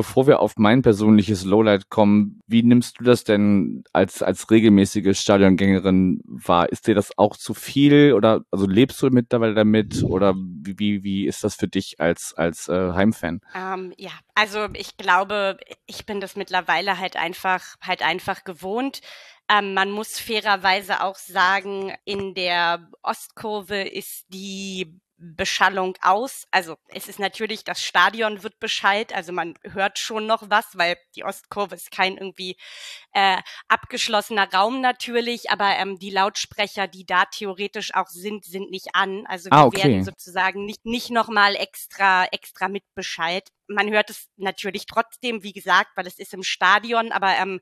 [0.00, 5.14] Bevor wir auf mein persönliches Lowlight kommen, wie nimmst du das denn als, als regelmäßige
[5.20, 6.70] Stadiongängerin wahr?
[6.70, 11.26] Ist dir das auch zu viel oder also lebst du mittlerweile damit oder wie, wie
[11.26, 13.42] ist das für dich als, als äh, Heimfan?
[13.54, 19.02] Ähm, ja, also ich glaube, ich bin das mittlerweile halt einfach, halt einfach gewohnt.
[19.50, 26.46] Ähm, man muss fairerweise auch sagen, in der Ostkurve ist die Beschallung aus.
[26.50, 30.96] Also es ist natürlich, das Stadion wird beschallt, also man hört schon noch was, weil
[31.14, 32.56] die Ostkurve ist kein irgendwie
[33.12, 38.94] äh, abgeschlossener Raum natürlich, aber ähm, die Lautsprecher, die da theoretisch auch sind, sind nicht
[38.94, 39.26] an.
[39.26, 39.84] Also ah, okay.
[39.84, 43.48] werden sozusagen nicht, nicht nochmal extra, extra mitbeschallt.
[43.66, 47.60] Man hört es natürlich trotzdem, wie gesagt, weil es ist im Stadion, aber ähm,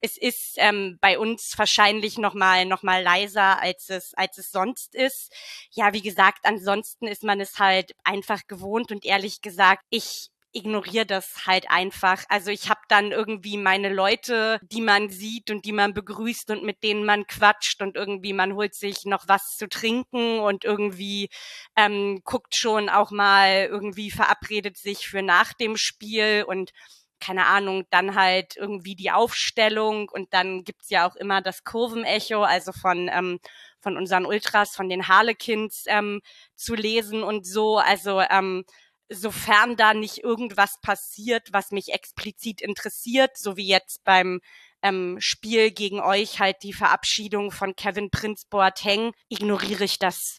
[0.00, 4.94] es ist ähm, bei uns wahrscheinlich nochmal noch mal leiser, als es, als es sonst
[4.94, 5.32] ist.
[5.72, 11.06] Ja, wie gesagt, ansonsten ist man es halt einfach gewohnt und ehrlich gesagt, ich ignoriere
[11.06, 12.24] das halt einfach.
[12.28, 16.64] Also ich habe dann irgendwie meine Leute, die man sieht und die man begrüßt und
[16.64, 21.28] mit denen man quatscht und irgendwie man holt sich noch was zu trinken und irgendwie
[21.76, 26.72] ähm, guckt schon auch mal irgendwie verabredet sich für nach dem Spiel und
[27.20, 32.42] keine Ahnung, dann halt irgendwie die Aufstellung und dann gibt's ja auch immer das Kurvenecho,
[32.42, 33.40] also von, ähm,
[33.78, 36.22] von unseren Ultras, von den Harlequins ähm,
[36.56, 37.78] zu lesen und so.
[37.78, 38.64] Also ähm,
[39.10, 44.40] sofern da nicht irgendwas passiert, was mich explizit interessiert, so wie jetzt beim
[44.82, 50.38] ähm, Spiel gegen euch halt die Verabschiedung von Kevin Prince Boateng, ignoriere ich das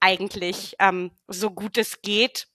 [0.00, 2.46] eigentlich ähm, so gut es geht.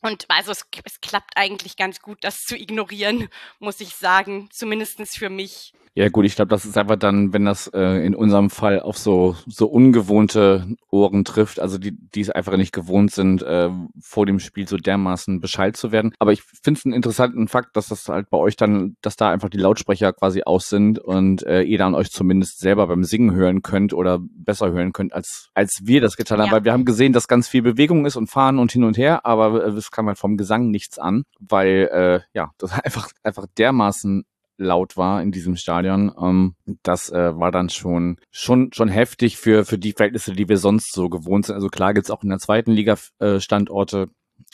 [0.00, 3.28] Und also es, es klappt eigentlich ganz gut, das zu ignorieren,
[3.60, 5.72] muss ich sagen, zumindestens für mich.
[5.94, 8.96] Ja gut, ich glaube, das ist einfach dann, wenn das äh, in unserem Fall auf
[8.96, 13.68] so so ungewohnte Ohren trifft, also die die es einfach nicht gewohnt sind, äh,
[14.00, 16.14] vor dem Spiel so dermaßen Bescheid zu werden.
[16.18, 19.30] Aber ich finde es einen interessanten Fakt, dass das halt bei euch dann, dass da
[19.30, 23.34] einfach die Lautsprecher quasi aus sind und äh, ihr dann euch zumindest selber beim Singen
[23.34, 26.46] hören könnt oder besser hören könnt, als als wir das getan haben.
[26.46, 26.52] Ja.
[26.52, 29.26] Weil wir haben gesehen, dass ganz viel Bewegung ist und fahren und hin und her,
[29.26, 33.46] aber äh, es kam halt vom Gesang nichts an, weil äh, ja, das einfach einfach
[33.58, 34.24] dermaßen
[34.58, 36.12] laut war in diesem Stadion.
[36.20, 40.58] Ähm, das äh, war dann schon schon schon heftig für für die Verhältnisse, die wir
[40.58, 41.54] sonst so gewohnt sind.
[41.54, 44.08] Also klar gibt's auch in der zweiten Liga äh, Standorte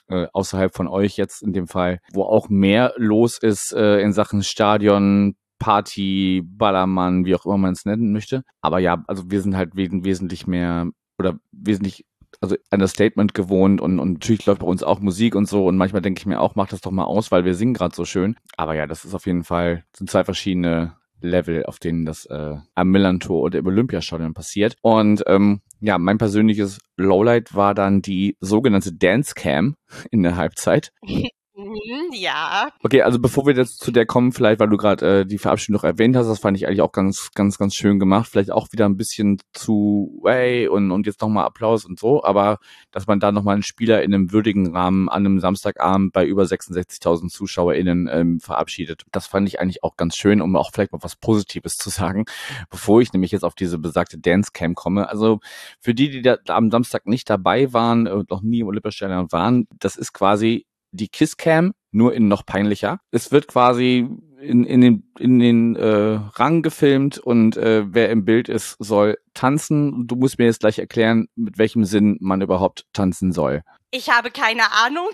[0.09, 4.13] äh, außerhalb von euch jetzt in dem Fall, wo auch mehr los ist äh, in
[4.13, 8.43] Sachen Stadion, Party, Ballermann, wie auch immer man es nennen möchte.
[8.61, 12.07] Aber ja, also wir sind halt wesentlich mehr oder wesentlich
[12.41, 15.67] also an das Statement gewohnt und, und natürlich läuft bei uns auch Musik und so
[15.67, 17.95] und manchmal denke ich mir auch, mach das doch mal aus, weil wir singen gerade
[17.95, 18.37] so schön.
[18.57, 22.57] Aber ja, das ist auf jeden Fall, sind zwei verschiedene Level, auf denen das äh,
[22.75, 24.77] am Millantor oder im Olympiastadion passiert.
[24.83, 29.75] Und ähm, ja, mein persönliches Lowlight war dann die sogenannte Dance Cam
[30.11, 30.93] in der Halbzeit.
[31.59, 32.71] Mhm, ja.
[32.85, 35.75] Okay, also bevor wir jetzt zu der kommen, vielleicht, weil du gerade äh, die Verabschiedung
[35.79, 38.29] noch erwähnt hast, das fand ich eigentlich auch ganz, ganz, ganz schön gemacht.
[38.31, 42.59] Vielleicht auch wieder ein bisschen zu, hey, und, und jetzt nochmal Applaus und so, aber
[42.93, 46.45] dass man da nochmal einen Spieler in einem würdigen Rahmen an einem Samstagabend bei über
[46.45, 51.03] 66.000 ZuschauerInnen ähm, verabschiedet, das fand ich eigentlich auch ganz schön, um auch vielleicht mal
[51.03, 52.27] was Positives zu sagen,
[52.71, 55.09] bevor ich nämlich jetzt auf diese besagte Dancecam komme.
[55.09, 55.41] Also
[55.81, 59.67] für die, die da am Samstag nicht dabei waren, äh, noch nie im Olympiastadion waren,
[59.81, 63.01] das ist quasi die Kisscam, nur in noch peinlicher.
[63.11, 64.09] Es wird quasi
[64.41, 69.17] in, in den, in den äh, Rang gefilmt und äh, wer im Bild ist, soll
[69.35, 70.07] tanzen.
[70.07, 73.63] Du musst mir jetzt gleich erklären, mit welchem Sinn man überhaupt tanzen soll.
[73.91, 75.09] Ich habe keine Ahnung.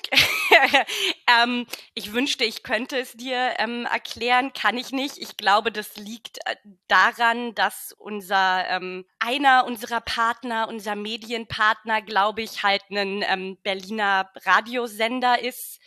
[1.42, 5.16] ähm, ich wünschte, ich könnte es dir ähm, erklären, kann ich nicht.
[5.18, 6.56] Ich glaube, das liegt äh,
[6.88, 14.28] daran, dass unser ähm, einer unserer Partner, unser Medienpartner, glaube ich, halt ein ähm, Berliner
[14.44, 15.78] Radiosender ist.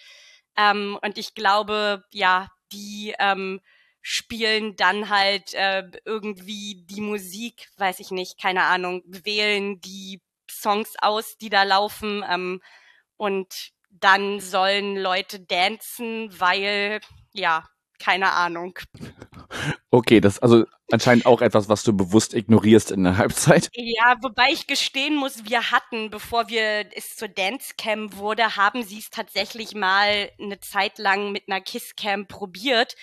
[0.55, 3.59] Ähm, und ich glaube, ja, die ähm,
[4.01, 10.21] spielen dann halt äh, irgendwie die Musik, weiß ich nicht, keine Ahnung, wählen die
[10.61, 12.23] Songs aus, die da laufen.
[12.29, 12.61] Ähm,
[13.17, 16.99] und dann sollen Leute dancen, weil,
[17.33, 17.65] ja,
[17.99, 18.77] keine Ahnung.
[19.89, 23.69] Okay, das ist also anscheinend auch etwas, was du bewusst ignorierst in der Halbzeit.
[23.73, 28.99] Ja, wobei ich gestehen muss, wir hatten, bevor wir es zur Dancecam wurde, haben sie
[28.99, 32.95] es tatsächlich mal eine Zeit lang mit einer Kisscam probiert.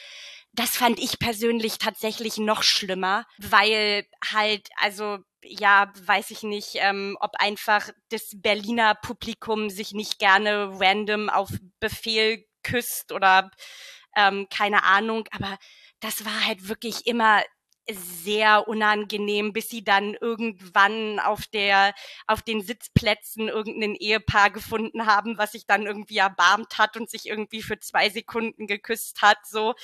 [0.53, 7.17] Das fand ich persönlich tatsächlich noch schlimmer, weil halt, also ja, weiß ich nicht, ähm,
[7.21, 13.51] ob einfach das Berliner Publikum sich nicht gerne random auf Befehl küsst oder
[14.17, 15.59] ähm, keine Ahnung, aber
[16.01, 17.43] das war halt wirklich immer
[17.91, 21.95] sehr unangenehm, bis sie dann irgendwann auf der,
[22.27, 27.27] auf den Sitzplätzen irgendein Ehepaar gefunden haben, was sich dann irgendwie erbarmt hat und sich
[27.27, 29.75] irgendwie für zwei Sekunden geküsst hat, so,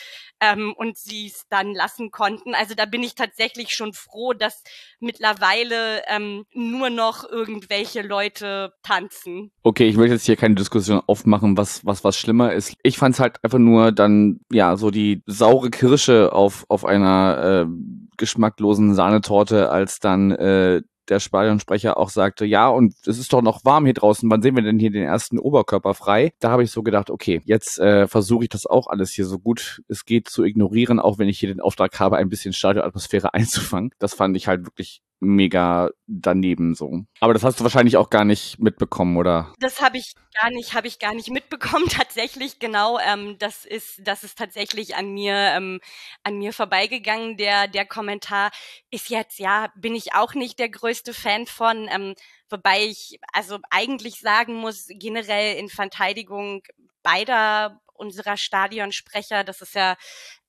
[0.41, 2.55] ähm, und sie es dann lassen konnten.
[2.55, 4.63] Also da bin ich tatsächlich schon froh, dass
[4.99, 9.51] mittlerweile ähm, nur noch irgendwelche Leute tanzen.
[9.63, 12.75] Okay, ich möchte jetzt hier keine Diskussion aufmachen, was, was, was schlimmer ist.
[12.83, 17.67] Ich fand es halt einfach nur dann, ja, so die saure Kirsche auf, auf einer,
[17.67, 23.43] äh, geschmacklosen Sahnetorte, als dann äh, der Stadionsprecher auch sagte, ja, und es ist doch
[23.43, 26.33] noch warm hier draußen, wann sehen wir denn hier den ersten Oberkörper frei?
[26.39, 29.39] Da habe ich so gedacht, okay, jetzt äh, versuche ich das auch alles hier so
[29.39, 33.35] gut es geht zu ignorieren, auch wenn ich hier den Auftrag habe, ein bisschen Stadionatmosphäre
[33.35, 33.91] einzufangen.
[33.99, 37.05] Das fand ich halt wirklich mega daneben so.
[37.21, 39.53] Aber das hast du wahrscheinlich auch gar nicht mitbekommen, oder?
[39.61, 41.87] Das habe ich gar nicht, habe ich gar nicht mitbekommen.
[41.89, 42.99] Tatsächlich genau.
[42.99, 45.81] Ähm, das ist, das ist tatsächlich an mir, ähm,
[46.25, 47.37] an mir vorbeigegangen.
[47.37, 48.51] Der, der Kommentar
[48.91, 51.89] ist jetzt ja, bin ich auch nicht der größte Fan von.
[51.91, 52.15] Ähm,
[52.49, 56.63] wobei ich also eigentlich sagen muss, generell in Verteidigung
[57.03, 59.97] beider unserer Stadionsprecher, das ist ja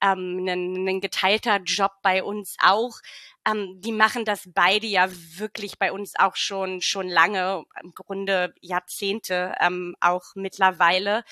[0.02, 3.00] ähm, ein, ein geteilter Job bei uns auch,
[3.48, 8.54] ähm, die machen das beide ja wirklich bei uns auch schon schon lange, im Grunde
[8.62, 11.24] Jahrzehnte ähm, auch mittlerweile.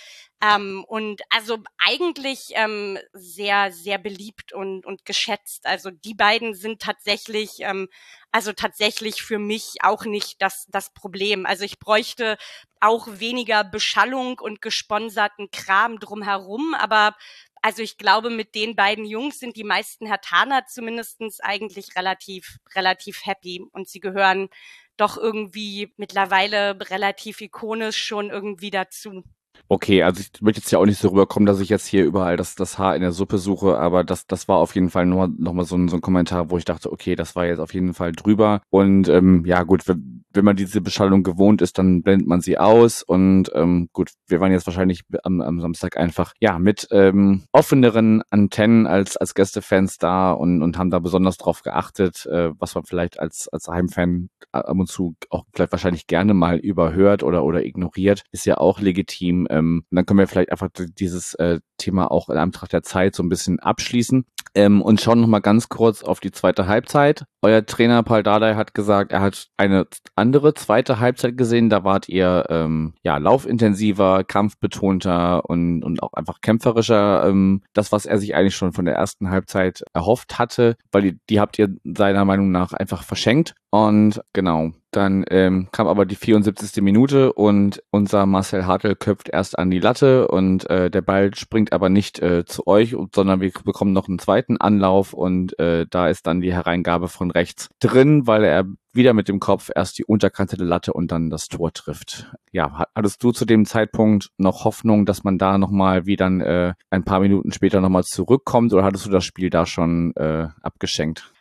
[0.42, 5.66] Ähm, und also eigentlich ähm, sehr, sehr beliebt und, und geschätzt.
[5.66, 7.90] Also die beiden sind tatsächlich, ähm,
[8.32, 11.46] also tatsächlich für mich auch nicht das, das Problem.
[11.46, 12.38] Also ich bräuchte
[12.80, 17.16] auch weniger Beschallung und gesponserten Kram drumherum, aber
[17.62, 23.26] also ich glaube, mit den beiden Jungs sind die meisten Hertaner zumindestens eigentlich relativ, relativ
[23.26, 24.50] happy und sie gehören
[24.98, 29.24] doch irgendwie mittlerweile relativ ikonisch schon irgendwie dazu.
[29.68, 32.38] Okay, also ich möchte jetzt ja auch nicht so rüberkommen, dass ich jetzt hier überall
[32.38, 35.66] das, das Haar in der Suppe suche, aber das, das war auf jeden Fall nochmal
[35.66, 38.14] so ein, so ein Kommentar, wo ich dachte, okay, das war jetzt auf jeden Fall
[38.14, 38.62] drüber.
[38.70, 39.84] Und ähm, ja gut,
[40.34, 43.04] wenn, man diese Beschallung gewohnt ist, dann blendet man sie aus.
[43.04, 48.24] Und ähm, gut, wir waren jetzt wahrscheinlich am, am Samstag einfach ja mit ähm, offeneren
[48.32, 52.86] Antennen als, als Gästefans da und, und haben da besonders drauf geachtet, äh, was man
[52.86, 57.64] vielleicht als, als Heimfan ab und zu auch vielleicht wahrscheinlich gerne mal überhört oder, oder
[57.64, 58.24] ignoriert.
[58.32, 59.46] Ist ja auch legitim.
[59.48, 63.16] Äh, ähm, dann können wir vielleicht einfach dieses äh, Thema auch in Anbetracht der Zeit
[63.16, 67.26] so ein bisschen abschließen ähm, und schauen nochmal ganz kurz auf die zweite Halbzeit.
[67.42, 69.88] Euer Trainer Paul Dardai hat gesagt, er hat eine
[70.20, 71.70] andere zweite Halbzeit gesehen.
[71.70, 77.26] Da wart ihr ähm, ja laufintensiver, kampfbetonter und, und auch einfach kämpferischer.
[77.28, 81.20] Ähm, das, was er sich eigentlich schon von der ersten Halbzeit erhofft hatte, weil die,
[81.30, 83.56] die habt ihr seiner Meinung nach einfach verschenkt.
[83.72, 86.82] Und genau, dann ähm, kam aber die 74.
[86.82, 91.74] Minute und unser Marcel Hartl köpft erst an die Latte und äh, der Ball springt
[91.74, 96.10] aber nicht äh, zu euch, sondern wir bekommen noch einen zweiten Anlauf und äh, da
[96.10, 100.06] ist dann die Hereingabe von rechts drin, weil er wieder mit dem Kopf erst die
[100.06, 102.34] Unterkante der Latte und dann das Tor trifft.
[102.52, 106.74] Ja, hattest du zu dem Zeitpunkt noch Hoffnung, dass man da nochmal wie dann äh,
[106.90, 111.32] ein paar Minuten später nochmal zurückkommt oder hattest du das Spiel da schon äh, abgeschenkt?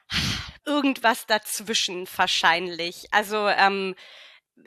[0.64, 3.07] Irgendwas dazwischen wahrscheinlich.
[3.12, 3.94] Also ähm,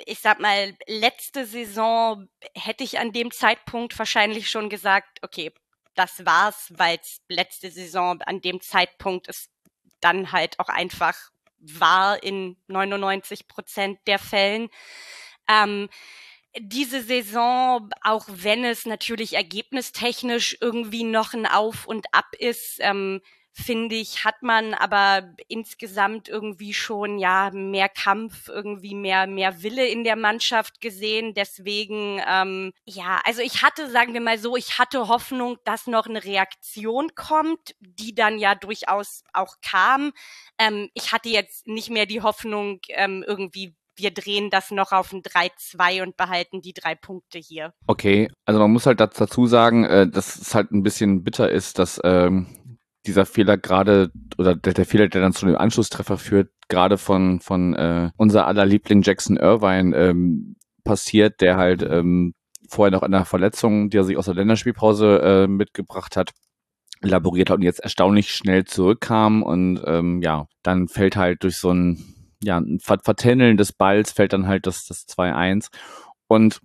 [0.05, 5.51] ich sag mal, letzte Saison hätte ich an dem Zeitpunkt wahrscheinlich schon gesagt, okay,
[5.95, 9.49] das war's, weil letzte Saison an dem Zeitpunkt es
[9.99, 11.17] dann halt auch einfach
[11.59, 14.69] war in 99 Prozent der Fällen.
[15.47, 15.89] Ähm,
[16.59, 23.21] diese Saison, auch wenn es natürlich ergebnistechnisch irgendwie noch ein Auf und Ab ist, ähm,
[23.53, 29.87] finde ich, hat man aber insgesamt irgendwie schon ja mehr Kampf, irgendwie mehr mehr Wille
[29.87, 31.33] in der Mannschaft gesehen.
[31.33, 36.07] Deswegen ähm, ja, also ich hatte, sagen wir mal so, ich hatte Hoffnung, dass noch
[36.07, 40.13] eine Reaktion kommt, die dann ja durchaus auch kam.
[40.57, 45.13] Ähm, ich hatte jetzt nicht mehr die Hoffnung, ähm, irgendwie wir drehen das noch auf
[45.13, 47.73] ein 3-2 und behalten die drei Punkte hier.
[47.87, 51.79] Okay, also man muss halt dazu sagen, äh, dass es halt ein bisschen bitter ist,
[51.79, 52.47] dass ähm,
[53.05, 57.39] dieser Fehler gerade oder der, der, Fehler, der dann zu dem Anschlusstreffer führt, gerade von
[57.39, 62.33] von äh, unser aller Liebling Jackson Irvine ähm, passiert, der halt ähm,
[62.69, 66.31] vorher noch einer Verletzung, die er sich aus der Länderspielpause äh, mitgebracht hat,
[67.01, 71.71] laboriert hat und jetzt erstaunlich schnell zurückkam und ähm, ja, dann fällt halt durch so
[71.71, 75.67] ein ja, ein Vertändeln des Balls fällt dann halt das, das 2-1
[76.27, 76.59] und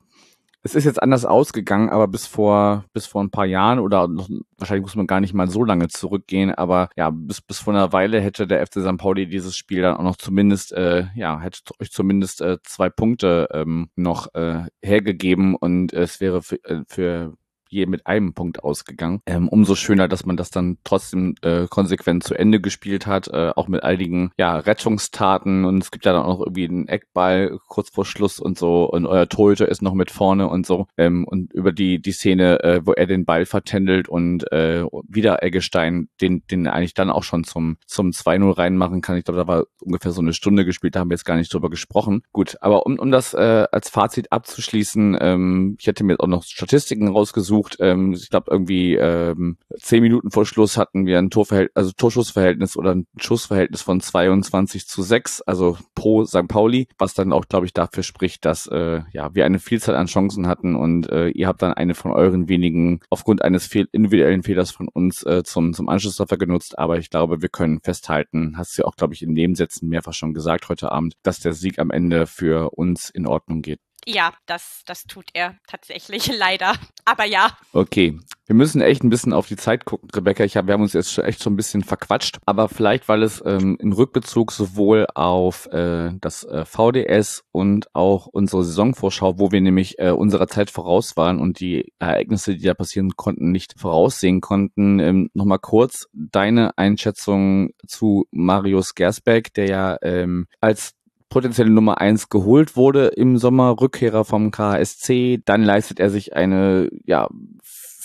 [0.66, 4.28] es ist jetzt anders ausgegangen, aber bis vor, bis vor ein paar Jahren oder noch,
[4.58, 7.92] wahrscheinlich muss man gar nicht mal so lange zurückgehen, aber ja, bis, bis vor einer
[7.92, 8.98] Weile hätte der FC St.
[8.98, 13.48] Pauli dieses Spiel dann auch noch zumindest, äh, ja, hätte euch zumindest äh, zwei Punkte
[13.52, 17.34] ähm, noch äh, hergegeben und es wäre für, äh, für
[17.76, 19.20] je mit einem Punkt ausgegangen.
[19.26, 23.52] Ähm, umso schöner, dass man das dann trotzdem äh, konsequent zu Ende gespielt hat, äh,
[23.54, 27.58] auch mit einigen ja, Rettungstaten und es gibt ja dann auch noch irgendwie einen Eckball
[27.68, 31.24] kurz vor Schluss und so und euer Torhüter ist noch mit vorne und so ähm,
[31.24, 36.08] und über die die Szene, äh, wo er den Ball vertändelt und äh, wieder Eggestein
[36.20, 39.16] den den eigentlich dann auch schon zum zum 2-0 reinmachen kann.
[39.18, 41.52] Ich glaube, da war ungefähr so eine Stunde gespielt, da haben wir jetzt gar nicht
[41.52, 42.22] drüber gesprochen.
[42.32, 46.44] Gut, aber um um das äh, als Fazit abzuschließen, ähm, ich hätte mir auch noch
[46.44, 47.76] Statistiken rausgesucht gesucht.
[47.80, 52.76] Ähm, ich glaube, irgendwie ähm, zehn Minuten vor Schluss hatten wir ein Torverhältnis, also Torschussverhältnis
[52.76, 56.48] oder ein Schussverhältnis von 22 zu 6, also pro St.
[56.48, 60.06] Pauli, was dann auch, glaube ich, dafür spricht, dass äh, ja wir eine Vielzahl an
[60.06, 64.42] Chancen hatten und äh, ihr habt dann eine von euren wenigen aufgrund eines fehl individuellen
[64.42, 66.78] Fehlers von uns äh, zum, zum Anschlusstreffer genutzt.
[66.78, 70.12] Aber ich glaube, wir können festhalten, hast du ja auch, glaube ich, in Nebensätzen mehrfach
[70.12, 73.80] schon gesagt heute Abend, dass der Sieg am Ende für uns in Ordnung geht.
[74.08, 76.74] Ja, das, das tut er tatsächlich leider.
[77.04, 77.50] Aber ja.
[77.72, 78.18] Okay.
[78.48, 80.44] Wir müssen echt ein bisschen auf die Zeit gucken, Rebecca.
[80.44, 82.38] Ich hab, wir haben uns jetzt echt schon ein bisschen verquatscht.
[82.46, 88.26] Aber vielleicht, weil es ähm, in Rückbezug sowohl auf äh, das äh, VDS und auch
[88.26, 92.74] unsere Saisonvorschau, wo wir nämlich äh, unserer Zeit voraus waren und die Ereignisse, die da
[92.74, 95.00] passieren konnten, nicht voraussehen konnten.
[95.00, 100.94] Ähm, Nochmal kurz deine Einschätzung zu Marius Gersbeck, der ja ähm, als
[101.28, 105.42] potenzielle Nummer eins geholt wurde im Sommer, Rückkehrer vom KSC.
[105.44, 107.28] Dann leistet er sich eine ja,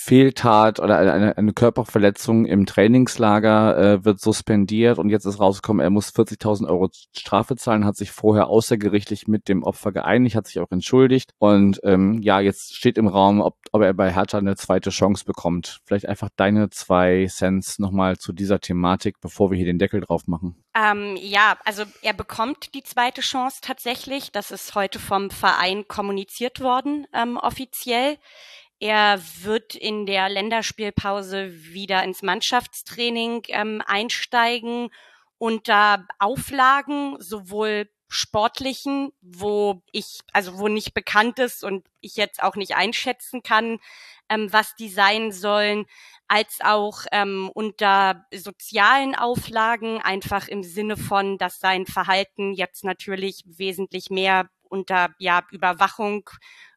[0.02, 5.90] Fehltat oder eine, eine Körperverletzung im Trainingslager äh, wird suspendiert und jetzt ist rausgekommen, er
[5.90, 10.58] muss 40.000 Euro Strafe zahlen, hat sich vorher außergerichtlich mit dem Opfer geeinigt, hat sich
[10.58, 14.56] auch entschuldigt und ähm, ja, jetzt steht im Raum, ob, ob er bei Hertha eine
[14.56, 15.80] zweite Chance bekommt.
[15.84, 20.26] Vielleicht einfach deine zwei Cents nochmal zu dieser Thematik, bevor wir hier den Deckel drauf
[20.26, 20.56] machen.
[20.74, 24.32] Ähm, ja, also er bekommt die zweite Chance tatsächlich.
[24.32, 28.16] Das ist heute vom Verein kommuniziert worden, ähm, offiziell.
[28.82, 34.90] Er wird in der Länderspielpause wieder ins Mannschaftstraining ähm, einsteigen
[35.38, 42.56] unter Auflagen, sowohl sportlichen, wo ich, also wo nicht bekannt ist und ich jetzt auch
[42.56, 43.78] nicht einschätzen kann,
[44.28, 45.86] ähm, was die sein sollen,
[46.26, 53.44] als auch ähm, unter sozialen Auflagen, einfach im Sinne von, dass sein Verhalten jetzt natürlich
[53.46, 56.28] wesentlich mehr unter ja, Überwachung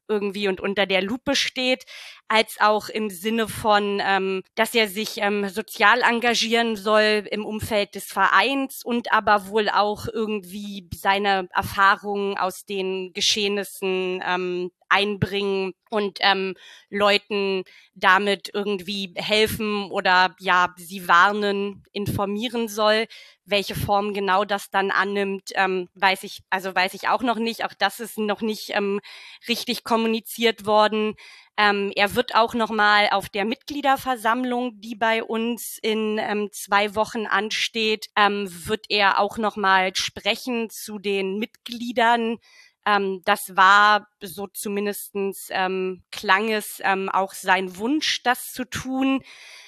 [0.08, 1.86] irgendwie und unter der Lupe steht,
[2.28, 7.96] als auch im Sinne von, ähm, dass er sich ähm, sozial engagieren soll im Umfeld
[7.96, 16.20] des Vereins und aber wohl auch irgendwie seine Erfahrungen aus den Geschehnissen ähm, einbringen und
[16.22, 16.56] ähm,
[16.90, 17.64] Leuten
[17.94, 23.08] damit irgendwie helfen oder ja sie warnen, informieren soll.
[23.46, 27.64] Welche Form genau das dann annimmt, ähm, weiß ich also weiß ich auch noch nicht.
[27.66, 29.00] Auch das ist noch nicht ähm,
[29.48, 31.16] richtig kommuniziert worden.
[31.58, 37.28] Ähm, er wird auch nochmal auf der Mitgliederversammlung, die bei uns in ähm, zwei Wochen
[37.28, 42.40] ansteht, ähm, wird er auch nochmal sprechen zu den Mitgliedern
[42.86, 49.22] ähm, das war so zumindestens ähm, klang es ähm, auch sein Wunsch, das zu tun.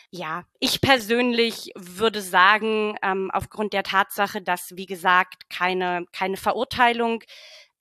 [0.09, 7.23] Ja, ich persönlich würde sagen, ähm, aufgrund der Tatsache, dass, wie gesagt, keine, keine Verurteilung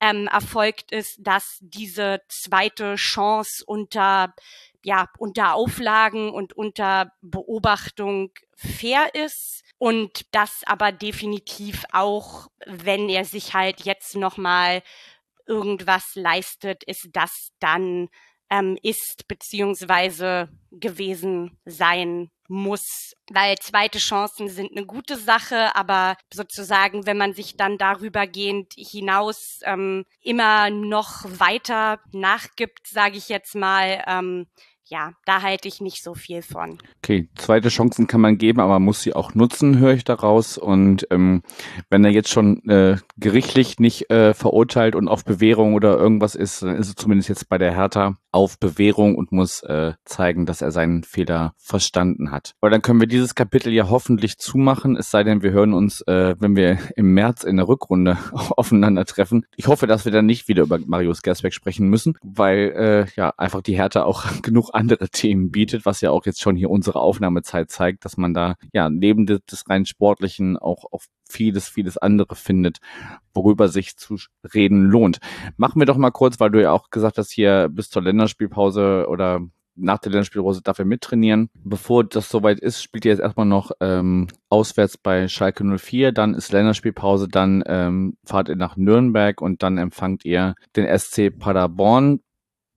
[0.00, 4.34] ähm, erfolgt ist, dass diese zweite Chance unter,
[4.84, 13.24] ja, unter Auflagen und unter Beobachtung fair ist und das aber definitiv auch, wenn er
[13.24, 14.82] sich halt jetzt nochmal
[15.46, 18.08] irgendwas leistet, ist das dann
[18.50, 27.06] ähm, ist beziehungsweise gewesen sein muss, weil zweite Chancen sind eine gute Sache, aber sozusagen,
[27.06, 34.04] wenn man sich dann darübergehend hinaus ähm, immer noch weiter nachgibt, sage ich jetzt mal,
[34.06, 34.46] ähm,
[34.88, 36.78] ja, da halte ich nicht so viel von.
[36.98, 40.58] Okay, zweite Chancen kann man geben, aber man muss sie auch nutzen, höre ich daraus.
[40.58, 41.42] Und ähm,
[41.90, 46.62] wenn er jetzt schon äh, gerichtlich nicht äh, verurteilt und auf Bewährung oder irgendwas ist,
[46.62, 50.60] dann ist es zumindest jetzt bei der Hertha auf Bewährung und muss äh, zeigen, dass
[50.60, 52.54] er seinen Fehler verstanden hat.
[52.60, 56.02] Aber dann können wir dieses Kapitel ja hoffentlich zumachen, es sei denn, wir hören uns,
[56.02, 59.46] äh, wenn wir im März in der Rückrunde aufeinandertreffen.
[59.56, 63.32] Ich hoffe, dass wir dann nicht wieder über Marius Gersbeck sprechen müssen, weil äh, ja
[63.38, 67.00] einfach die Hertha auch genug andere Themen bietet, was ja auch jetzt schon hier unsere
[67.00, 72.36] Aufnahmezeit zeigt, dass man da ja neben des, rein sportlichen auch auf vieles, vieles andere
[72.36, 72.78] findet,
[73.34, 74.16] worüber sich zu
[74.54, 75.18] reden lohnt.
[75.56, 79.06] Machen wir doch mal kurz, weil du ja auch gesagt hast, hier bis zur Länderspielpause
[79.08, 79.40] oder
[79.76, 81.50] nach der Länderspielpause darf er mittrainieren.
[81.54, 86.34] Bevor das soweit ist, spielt ihr jetzt erstmal noch ähm, auswärts bei Schalke 04, dann
[86.34, 92.20] ist Länderspielpause, dann ähm, fahrt ihr nach Nürnberg und dann empfangt ihr den SC Paderborn.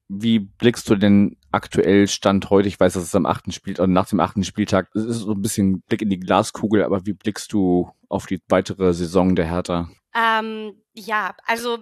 [0.09, 2.67] Wie blickst du denn aktuell Stand heute?
[2.67, 5.31] Ich weiß, dass es am achten Spiel und nach dem achten Spieltag, das ist so
[5.31, 9.45] ein bisschen Blick in die Glaskugel, aber wie blickst du auf die weitere Saison der
[9.45, 9.89] Hertha?
[10.15, 11.77] Ähm, ja, also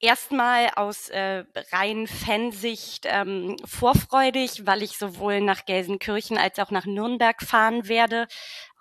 [0.00, 6.84] erstmal aus äh, rein Fansicht ähm, vorfreudig, weil ich sowohl nach Gelsenkirchen als auch nach
[6.84, 8.26] Nürnberg fahren werde.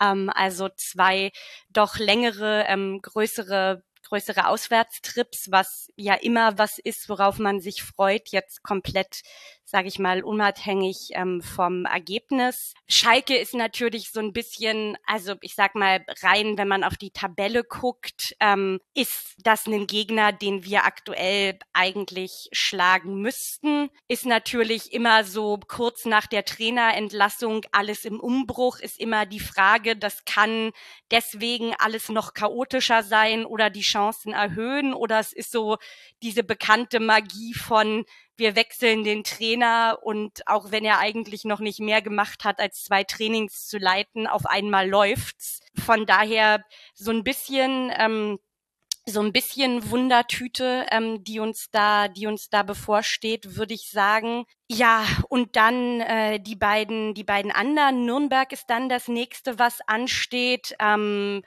[0.01, 1.31] Ähm, also zwei
[1.69, 8.29] doch längere, ähm, größere größere Auswärtstrips, was ja immer was ist, worauf man sich freut,
[8.29, 9.21] jetzt komplett
[9.69, 12.73] sage ich mal, unabhängig ähm, vom Ergebnis.
[12.87, 17.11] Schalke ist natürlich so ein bisschen, also ich sag mal rein, wenn man auf die
[17.11, 23.89] Tabelle guckt, ähm, ist das ein Gegner, den wir aktuell eigentlich schlagen müssten.
[24.07, 29.95] Ist natürlich immer so kurz nach der Trainerentlassung alles im Umbruch, ist immer die Frage,
[29.95, 30.71] das kann
[31.11, 35.77] deswegen alles noch chaotischer sein oder die Chancen erhöhen oder es ist so
[36.23, 38.05] diese bekannte Magie von
[38.39, 42.83] wir wechseln den Trainer und auch wenn er eigentlich noch nicht mehr gemacht hat, als
[42.83, 45.59] zwei Trainings zu leiten, auf einmal läuft's.
[45.85, 46.63] Von daher
[46.93, 48.39] so ein bisschen ähm,
[49.09, 54.45] so ein bisschen Wundertüte, ähm, die uns da, die uns da bevorsteht, würde ich sagen.
[54.69, 58.05] Ja, und dann äh, die beiden, die beiden anderen.
[58.05, 60.75] Nürnberg ist dann das nächste, was ansteht.
[60.79, 61.43] Ähm,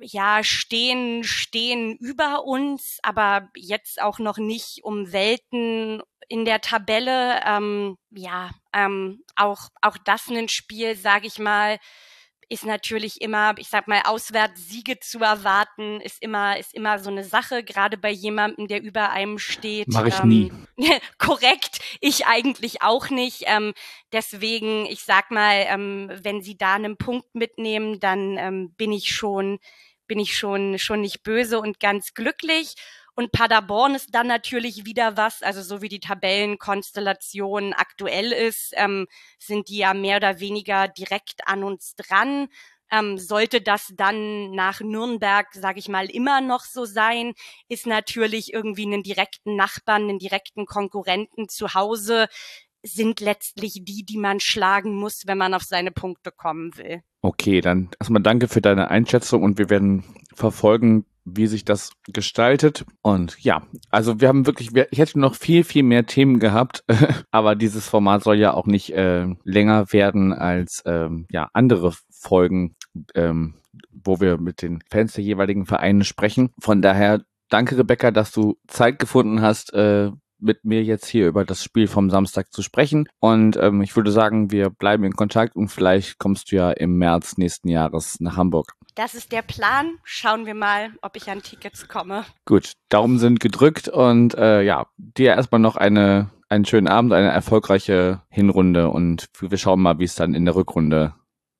[0.00, 7.40] ja, stehen, stehen über uns, aber jetzt auch noch nicht um Welten in der Tabelle.
[7.44, 11.78] Ähm, ja, ähm, auch, auch das ein Spiel, sage ich mal,
[12.48, 17.10] ist natürlich immer, ich sag mal, auswärts Siege zu erwarten, ist immer, ist immer so
[17.10, 19.88] eine Sache, gerade bei jemandem, der über einem steht.
[19.88, 20.52] Mach ich ähm, nie.
[21.18, 23.44] korrekt, ich eigentlich auch nicht.
[23.46, 23.72] Ähm,
[24.12, 29.10] deswegen, ich sag mal, ähm, wenn Sie da einen Punkt mitnehmen, dann ähm, bin ich
[29.14, 29.58] schon,
[30.06, 32.76] bin ich schon, schon nicht böse und ganz glücklich.
[33.18, 39.06] Und Paderborn ist dann natürlich wieder was, also so wie die Tabellenkonstellation aktuell ist, ähm,
[39.38, 42.48] sind die ja mehr oder weniger direkt an uns dran.
[42.92, 47.32] Ähm, sollte das dann nach Nürnberg, sage ich mal, immer noch so sein,
[47.68, 52.28] ist natürlich irgendwie einen direkten Nachbarn, einen direkten Konkurrenten zu Hause,
[52.82, 57.02] sind letztlich die, die man schlagen muss, wenn man auf seine Punkte kommen will.
[57.22, 60.04] Okay, dann erstmal danke für deine Einschätzung und wir werden
[60.34, 62.86] verfolgen, wie sich das gestaltet.
[63.02, 66.84] Und ja, also wir haben wirklich, ich hätte noch viel, viel mehr Themen gehabt,
[67.30, 72.76] aber dieses Format soll ja auch nicht äh, länger werden als ähm, ja andere Folgen,
[73.14, 73.54] ähm,
[73.90, 76.50] wo wir mit den Fans der jeweiligen Vereine sprechen.
[76.60, 81.44] Von daher danke, Rebecca, dass du Zeit gefunden hast, äh, mit mir jetzt hier über
[81.44, 83.08] das Spiel vom Samstag zu sprechen.
[83.20, 86.98] Und ähm, ich würde sagen, wir bleiben in Kontakt und vielleicht kommst du ja im
[86.98, 88.74] März nächsten Jahres nach Hamburg.
[88.96, 89.98] Das ist der Plan.
[90.04, 92.24] Schauen wir mal, ob ich an Tickets komme.
[92.46, 97.28] Gut, Daumen sind gedrückt und äh, ja, dir erstmal noch eine, einen schönen Abend, eine
[97.28, 101.14] erfolgreiche Hinrunde und wir schauen mal, wie es dann in der Rückrunde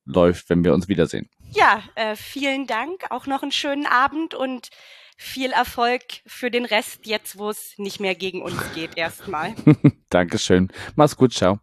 [0.07, 1.29] läuft, wenn wir uns wiedersehen.
[1.51, 3.05] Ja, äh, vielen Dank.
[3.11, 4.71] Auch noch einen schönen Abend und
[5.19, 9.55] viel Erfolg für den Rest, jetzt wo es nicht mehr gegen uns geht, erstmal.
[10.09, 10.73] Dankeschön.
[10.95, 11.61] Mach's gut, ciao.